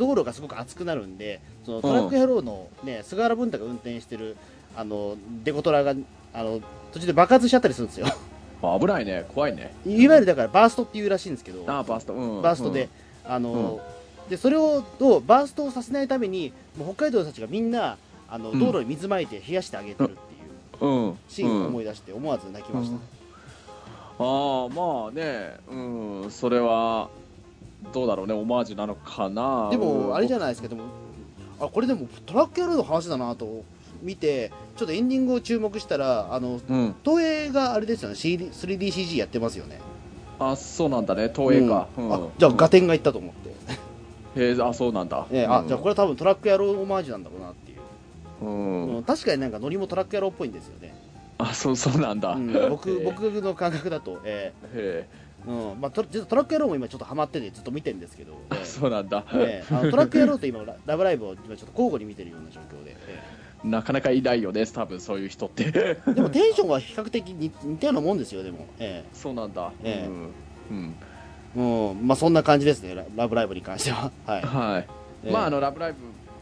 [0.00, 4.34] 道路がすごく熱くなるんでそのトラック野郎の、ね菅原文太が運転してる
[4.74, 5.94] あのデコトラが
[6.32, 6.60] あの
[6.92, 8.06] 途中で爆発しちゃったりするんですよ。
[8.62, 9.26] あ危ないね。
[9.34, 9.74] 怖いね。
[9.84, 12.88] いわゆるだからバーストっていうらしいんですけどあバースト、うん、バーストで、
[13.26, 13.80] あの、
[14.30, 17.98] でそれををバーストをさせないためにもう北海道の人たちがみんな
[18.28, 18.58] あのうん。
[18.58, 20.14] 道路に水まいて冷やしてあげてるっ
[20.78, 25.56] ていううん、うん、シーンを思い出して思わず泣きました、ああまあね。
[25.68, 26.30] うん。
[26.30, 27.10] それは
[27.92, 29.68] どうだろうねオマージュなのかな。
[29.70, 30.68] でもあれじゃないですか。
[30.68, 30.84] でも
[31.60, 33.64] あこれでもトラック野郎の話だなと
[34.02, 36.94] 見てちょっとエンディングを注目したらあのうん。
[37.04, 38.14] 東映があれですよね。
[38.14, 39.80] CD 3DCG やってますよね。
[40.38, 41.30] あそうなんだね。
[41.34, 42.08] 東映か、ううん。
[42.08, 49.02] んあじゃあ合点がいったと思って、へえあそうなんだ、ね あじゃあこれは多分トラック野郎オマージュなんだろうなっていう、れうん、うん。
[49.04, 50.94] 確かになんかノリもトラック野郎っぽいんですよね、
[51.36, 52.70] あそうそうなんだ、うん。
[52.70, 55.80] 僕僕の感覚だと、えへーうん。
[55.80, 59.74] まあ、トトラック野郎も今ちょっとハマっててずっと見てるんですけど、え えそうなんだ、ええ。
[59.74, 63.22] あのトラック野郎と今ララブライブを今ちょっと交互に見てるような状況で、え
[63.64, 65.70] なかなかいないよね多分そういう人って。
[65.74, 70.08] え でもテンションは比較的似似たようなもんですよでも、えそうなんだ、ええ。
[70.08, 70.34] うん、
[70.70, 70.96] うん。
[71.56, 72.06] えうん。
[72.06, 74.42] まあ、そんな感じですねララブライブに関しては、はい。
[74.42, 74.88] はい、
[75.24, 75.32] ええ。
[75.32, 75.98] まああのラブライブ、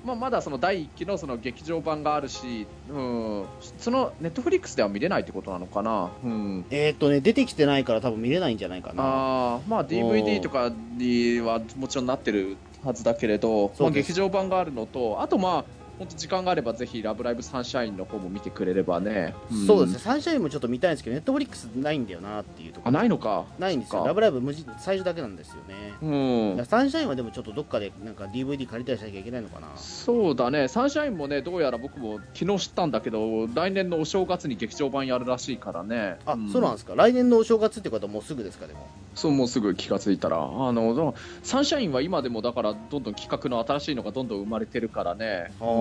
[0.09, 3.45] まあ、まだその第1期のその劇場版があるし、うん、
[3.79, 9.03] そのネットフリックスでは見れないってことなのかな、うん、えーっとね出てきてないから多分見れないんじゃないかな。
[9.05, 22.99] あーまあ DVD とかにはもちろんなってるはずだけれど、まあ、劇場版があるのとあとまあ本当時間があればぜひ「ラブライブサンシャイン」の方も見てくれればね、んそうですね、サンシャインもちょっと見たいんですけど、ネットフリックスないんだよなっていうとこあろ。
[22.99, 24.05] ないのかないんですよ。
[24.07, 25.75] ラブライブ無事、最初だけなんですよね。
[26.03, 29.69] うんサンシャインはでもちょっとどっかでなんか DVD 借りたりしなきゃいけないのかな。
[29.77, 36.95] そうだね、サンシャインもね、どうやら僕も昨日知ったんだけど、来年のお正月に劇場版やるらしいからね、あ、んそうなんですか。
[36.95, 38.87] 来年のお正月ってことはもうすぐですか、でも。
[39.15, 45.73] そうもうすぐ気がついたら、あのサンシャインは今でもだから、どんどん企画の新しいのがどんどん生まれてるからね、あうんあ、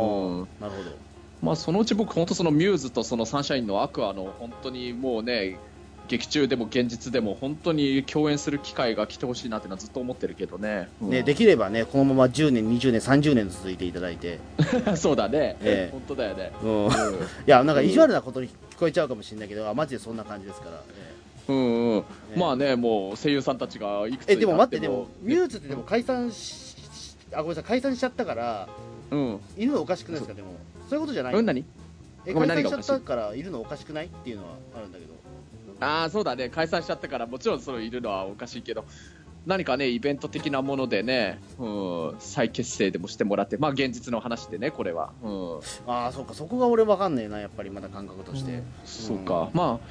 [0.60, 0.96] なるほど。
[1.42, 5.60] まあ、そのうち僕、本当、そのミューズとそのサンシャインのアクアの本当にもうね、
[6.08, 10.90] 劇中でも現実でも本当に共演する機会が来てほしいなってのはずっと思ってるけどね。
[11.02, 14.40] うんね、できればね、このまま10年、20年、30年続いていただいて。
[14.96, 16.52] そうだね、ええ本当だよね。
[16.64, 16.70] うん。
[16.70, 16.92] いうん
[17.46, 20.82] や、なんか意地悪なことに聞こえちゃうかもしれないけど、あ、マジでそんな感じですから。
[20.98, 21.18] え
[21.50, 22.04] うんうん、ね
[22.36, 26.76] まあね、もう声優さんたちがいくつえ、にでも待って、でも、ミューズってでも解散し、
[27.34, 28.68] あ、ごめんなさい、解散しちゃったから、
[29.12, 30.50] うん、いるのおかしくないですか、でも。
[30.90, 31.34] そういうことじゃない。
[31.34, 31.66] うん、何？
[32.26, 35.14] えごめん解散しちゃったからいるのおかしくないっていうのはあるんだけど。
[35.80, 38.84] ああ、そうだね、解散しちゃったから、もちろんそれいるのはおかしいけど、
[39.46, 45.12] 何かね、イベント的なものでね、うん、再結成でもしてもらって、まあ現実の話でね、これは。
[45.24, 45.60] うん。
[45.86, 46.34] ああそうか。
[46.34, 49.88] そこが俺わかんねえなやっぱりまだ感覚として、そうか、まあ、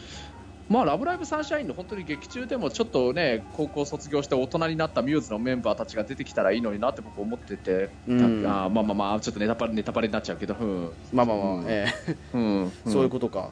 [0.69, 8.45] まあ、ラブライブサンシャインの本当に劇中でもちょっとね、高校卒業して大人になったミューズのメンバーたちが出てきたらいいのになって僕思ってて、うん。
[8.47, 11.65] あーまあまあまあ、ちょっとネタバレネタバレになっちゃうけど、うん、まあまあまあ、うん。
[11.69, 11.87] え
[12.35, 13.51] うん、え そういうことか、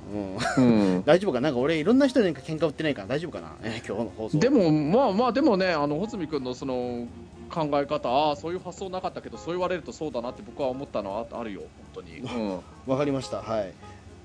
[0.58, 1.02] うん、うん。
[1.06, 1.50] 大丈夫かな？
[1.50, 4.38] んか俺いろんな人になんか喧嘩売ってないから大丈夫かな、えー今日の放送。
[4.38, 7.06] でも、まあまあ、でもね、あの、穂積君のその
[7.48, 12.18] 考え方、ああ、そういう発想なかったけど、そう言われるとそうだなって僕は思ったのはああるよ、本当に。
[12.18, 12.60] うん。
[12.92, 13.40] わかりました。
[13.42, 13.72] はい。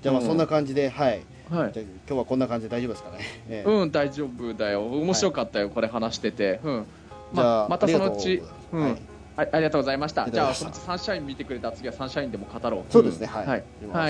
[0.02, 0.28] じゃあまあうん。
[0.28, 1.72] そんな感じで、はいはい。
[1.74, 4.86] 今日はこんな感じで大丈夫ですかね、ええうん、大丈夫だよ。
[4.86, 6.60] 面白かったよ、これ話してて。
[6.62, 6.86] うん。
[7.32, 9.02] ままたそのうちありがと、うん、はい
[9.36, 10.30] あありがとうございました。
[10.30, 12.92] じゃあ、そのうちサンシャイン見てくれた次はサンシャインでも語ろう。
[12.92, 13.56] そうですねはい、は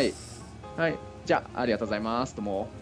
[0.00, 0.14] い。
[0.76, 0.98] はい。
[1.24, 2.34] じゃあ、ありがとうございます。
[2.34, 2.79] どうも。